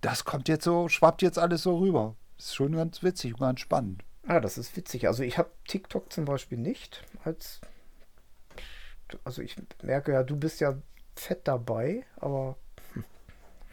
das 0.00 0.24
kommt 0.24 0.48
jetzt 0.48 0.64
so, 0.64 0.88
schwappt 0.88 1.22
jetzt 1.22 1.38
alles 1.38 1.62
so 1.62 1.78
rüber. 1.78 2.14
Ist 2.38 2.54
schon 2.54 2.72
ganz 2.72 3.02
witzig 3.02 3.34
und 3.34 3.40
ganz 3.40 3.60
spannend. 3.60 4.04
Ah, 4.26 4.40
das 4.40 4.58
ist 4.58 4.76
witzig. 4.76 5.08
Also, 5.08 5.22
ich 5.22 5.38
habe 5.38 5.50
TikTok 5.66 6.12
zum 6.12 6.24
Beispiel 6.24 6.58
nicht 6.58 7.02
als. 7.24 7.60
Also, 9.24 9.42
ich 9.42 9.56
merke 9.82 10.12
ja, 10.12 10.22
du 10.22 10.36
bist 10.36 10.60
ja 10.60 10.74
fett 11.16 11.48
dabei, 11.48 12.04
aber. 12.16 12.56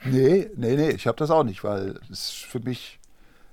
Nee, 0.03 0.49
nee, 0.55 0.75
nee, 0.75 0.89
ich 0.89 1.07
habe 1.07 1.17
das 1.17 1.31
auch 1.31 1.43
nicht, 1.43 1.63
weil 1.63 1.99
es 2.11 2.29
für 2.29 2.59
mich 2.59 2.99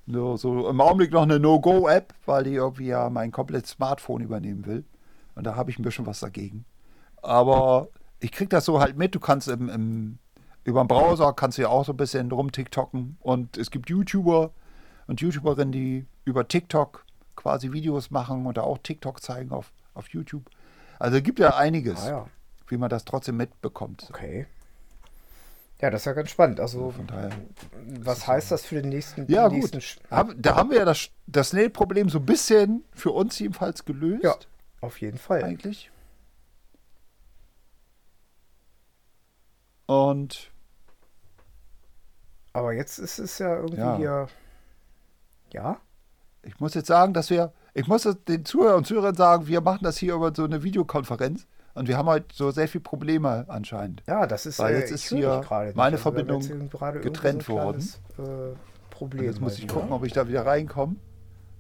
nur 0.07 0.37
so 0.39 0.69
im 0.69 0.81
Augenblick 0.81 1.13
noch 1.13 1.23
eine 1.23 1.39
No-Go-App, 1.39 2.15
weil 2.27 2.45
die 2.45 2.55
irgendwie 2.55 2.87
ja 2.87 3.09
mein 3.11 3.31
komplettes 3.31 3.71
Smartphone 3.71 4.23
übernehmen 4.23 4.67
will. 4.67 4.85
Und 5.35 5.45
da 5.45 5.57
habe 5.57 5.71
ich 5.71 5.79
ein 5.79 5.83
bisschen 5.83 6.07
was 6.07 6.21
dagegen. 6.21 6.65
Aber 7.23 7.89
ich 8.21 8.33
krieg 8.33 8.51
das 8.51 8.65
so 8.65 8.81
halt 8.81 8.97
mit. 8.97 9.15
Du 9.15 9.21
kannst 9.21 9.49
im, 9.49 9.69
im, 9.69 10.19
über 10.65 10.83
den 10.85 10.89
Browser 10.89 11.33
kannst 11.33 11.59
du 11.59 11.63
ja 11.63 11.69
auch 11.69 11.85
so 11.85 11.93
ein 11.93 11.97
bisschen 11.97 12.31
rum-TikToken. 12.31 13.17
Und 13.21 13.57
es 13.57 13.71
gibt 13.71 13.89
YouTuber 13.91 14.51
und 15.07 15.21
YouTuberinnen, 15.21 15.73
die 15.73 16.07
über 16.25 16.47
TikTok 16.47 17.05
quasi 17.37 17.73
Videos 17.73 18.11
machen 18.11 18.47
und 18.47 18.57
da 18.57 18.63
auch 18.63 18.79
TikTok 18.79 19.23
zeigen 19.23 19.51
auf, 19.53 19.73
auf 19.95 20.09
YouTube. 20.09 20.45
Also 20.99 21.17
es 21.17 21.23
gibt 21.25 21.39
ja 21.39 21.57
einiges, 21.57 22.01
Ah, 22.07 22.09
ja. 22.11 22.27
wie 22.69 22.77
man 22.77 22.91
das 22.91 23.05
trotzdem 23.05 23.37
mitbekommt. 23.39 24.07
Okay. 24.11 24.47
Ja, 25.81 25.91
das 25.91 26.03
ist 26.03 26.05
ja 26.07 26.13
ganz 26.13 26.31
spannend. 26.31 26.61
Also, 26.61 26.95
daher. 27.09 27.31
was 28.03 28.29
heißt 28.29 28.53
das 28.53 28.65
für 28.65 28.81
den 28.81 28.91
nächsten, 28.91 29.27
Ja, 29.29 29.49
den 29.49 29.59
nächsten 29.59 29.79
gut. 29.79 29.85
Sch- 29.85 30.35
da 30.41 30.55
haben 30.55 30.71
wir 30.71 30.79
ja 30.79 30.85
das, 30.85 31.09
das 31.27 31.49
Snail-Problem 31.51 32.09
so 32.09 32.19
ein 32.19 32.27
bisschen 32.27 32.85
für 32.93 33.11
uns 33.11 33.37
jedenfalls 33.41 33.85
gelöst. 33.85 34.23
Ja, 34.23 34.37
auf 34.83 35.01
jeden 35.01 35.17
Fall. 35.19 35.43
Eigentlich. 35.43 35.91
Und 39.87 40.51
Aber 42.53 42.73
jetzt 42.75 42.99
ist 42.99 43.19
es 43.19 43.39
ja 43.39 43.57
irgendwie 43.57 43.79
Ja. 43.81 43.97
hier. 43.97 44.27
Ja? 45.53 45.81
ich 46.45 46.59
muss 46.61 46.75
jetzt 46.75 46.89
sagen, 46.89 47.15
dass 47.15 47.31
wir, 47.31 47.53
ich 47.73 47.87
muss 47.87 48.03
den 48.29 48.45
Zuhörern 48.45 48.79
und 48.79 48.87
Zuhörern 48.87 49.15
sagen, 49.15 49.47
wir 49.47 49.61
machen 49.61 49.85
das 49.85 49.97
hier 49.97 50.15
über 50.15 50.35
so 50.35 50.45
eine 50.45 50.63
Videokonferenz 50.63 51.47
und 51.75 51.89
wir 51.89 51.97
haben 51.97 52.09
halt 52.09 52.33
so 52.33 52.51
sehr 52.51 52.69
viele 52.69 52.83
Probleme 52.83 53.45
anscheinend. 53.49 54.03
Ja, 54.07 54.27
das 54.27 54.47
ist, 54.47 54.59
Weil 54.59 54.75
äh, 54.75 54.81
jetzt 54.81 54.91
ist 54.91 55.05
hier 55.05 55.43
meine 55.49 55.97
Also, 55.97 55.99
Verbindung 55.99 56.41
getrennt 57.01 57.45
so 57.45 57.53
worden. 57.53 57.89
Äh, 58.19 58.57
Problem. 58.91 59.25
Jetzt 59.25 59.41
muss 59.41 59.59
ich 59.59 59.69
gucken, 59.69 59.93
ob 59.93 60.05
ich 60.05 60.13
da 60.13 60.29
wieder 60.29 60.45
reinkomme. 60.45 60.97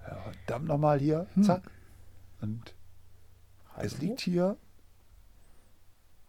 Ja, 0.06 0.16
verdammt 0.16 0.68
nochmal 0.68 0.98
hier. 0.98 1.26
Hm. 1.34 1.44
Zack. 1.44 1.62
Und 2.40 2.74
es 3.78 3.98
liegt 3.98 4.20
hier. 4.20 4.56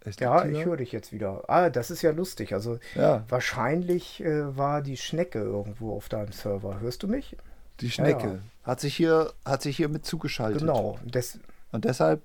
Es 0.01 0.19
Ja, 0.19 0.41
liegt 0.43 0.51
ich 0.51 0.57
hier. 0.57 0.65
höre 0.67 0.77
dich 0.77 0.91
jetzt 0.91 1.11
wieder. 1.11 1.43
Ah, 1.47 1.69
das 1.69 1.89
ist 1.91 2.01
ja 2.01 2.11
lustig. 2.11 2.53
Also 2.53 2.79
Ja, 2.95 3.23
wahrscheinlich 3.29 4.21
äh, 4.23 4.55
war 4.57 4.81
die 4.81 4.97
Schnecke 4.97 5.39
irgendwo 5.39 5.95
auf 5.95 6.09
deinem 6.09 6.31
Server. 6.31 6.79
Hörst 6.79 7.03
du 7.03 7.07
mich? 7.07 7.37
die 7.79 7.89
Schnecke 7.89 8.27
ja. 8.27 8.39
hat 8.63 8.79
sich 8.79 8.95
hier 8.95 9.33
hat 9.45 9.61
sich 9.63 9.75
hier 9.77 9.89
mit 9.89 10.05
zugeschaltet. 10.05 10.61
Genau. 10.61 10.99
Des, 11.03 11.39
Und 11.71 11.85
deshalb, 11.85 12.21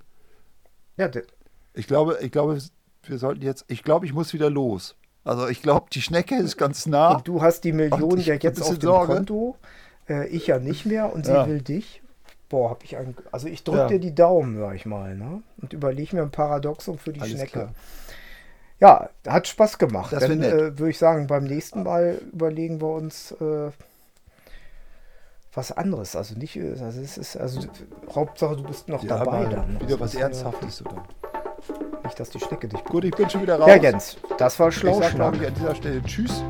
ja, 0.98 1.08
de, 1.08 1.24
ich 1.72 1.86
glaube, 1.86 2.18
ich 2.20 2.30
glaube, 2.30 2.58
wir 3.04 3.18
sollten 3.18 3.42
jetzt, 3.42 3.64
ich 3.68 3.82
glaube, 3.82 4.04
ich 4.04 4.12
muss 4.12 4.34
wieder 4.34 4.50
los. 4.50 4.94
Also 5.24 5.48
ich 5.48 5.62
glaube, 5.62 5.86
die 5.90 6.02
Schnecke 6.02 6.36
ist 6.36 6.56
ganz 6.58 6.86
nah. 6.86 7.16
und 7.16 7.26
du 7.28 7.40
hast 7.40 7.64
die 7.64 7.72
Million 7.72 8.02
Und 8.02 8.18
ich 8.18 8.26
ja 8.26 8.34
jetzt 8.34 8.60
auf 8.62 8.78
dem 8.78 8.80
Sorge. 8.80 9.14
Konto. 9.14 9.56
Äh, 10.08 10.28
ich 10.28 10.46
ja 10.46 10.58
nicht 10.58 10.84
mehr 10.86 11.12
und 11.12 11.24
sie 11.26 11.32
will 11.46 11.62
dich. 11.62 12.02
Boah, 12.48 12.70
hab 12.70 12.82
ich 12.84 12.96
einen. 12.96 13.14
Also 13.30 13.46
ich 13.48 13.62
drücke 13.62 13.78
Ja. 13.78 13.86
dir 13.88 13.98
die 14.00 14.14
Daumen, 14.14 14.58
sag 14.58 14.74
ich 14.74 14.86
mal, 14.86 15.14
ne? 15.14 15.42
Und 15.60 15.72
überlege 15.74 16.16
mir 16.16 16.22
ein 16.22 16.30
Paradoxon 16.30 16.98
für 16.98 17.12
die 17.12 17.20
Alles 17.20 17.32
Schnecke. 17.34 17.50
klar. 17.52 17.68
Ja, 18.80 19.10
hat 19.26 19.46
Spaß 19.48 19.78
gemacht. 19.78 20.12
Das 20.12 20.20
Dann 20.26 20.42
äh, 20.42 20.78
würde 20.78 20.90
ich 20.90 20.98
sagen, 20.98 21.26
beim 21.26 21.44
nächsten 21.44 21.82
Mal 21.82 22.20
überlegen 22.32 22.80
wir 22.80 22.88
uns 22.88 23.32
äh, 23.32 23.70
was 25.52 25.72
anderes. 25.72 26.14
Also 26.16 26.36
nicht, 26.38 26.56
äh, 26.56 26.70
also 26.80 27.00
es 27.00 27.18
ist, 27.18 27.36
also 27.36 27.60
Hauptsache 28.14 28.56
du 28.56 28.62
bist 28.62 28.88
noch 28.88 29.02
Ja, 29.02 29.18
dabei 29.18 29.44
dann. 29.46 29.74
wieder 29.80 29.82
Also 29.82 30.00
was 30.00 30.14
äh, 30.14 30.20
Ernsthaftes. 30.20 30.80
Oder? 30.86 31.02
Nicht, 32.04 32.18
dass 32.20 32.30
die 32.30 32.38
Schnecke 32.40 32.68
dich. 32.68 32.82
Gut, 32.84 33.04
ich 33.04 33.10
bin 33.14 33.28
schon 33.28 33.42
wieder 33.42 33.58
raus. 33.58 33.68
Ja, 33.68 33.76
Jens, 33.76 34.16
das 34.38 34.58
war 34.60 34.68
Ich 34.68 34.76
sage, 34.76 34.92
Schlauschnack. 34.94 35.14
glaube 35.14 35.36
ich, 35.38 35.46
an 35.48 35.54
dieser 35.54 35.74
Stelle 35.74 36.02
Tschüss. 36.04 36.42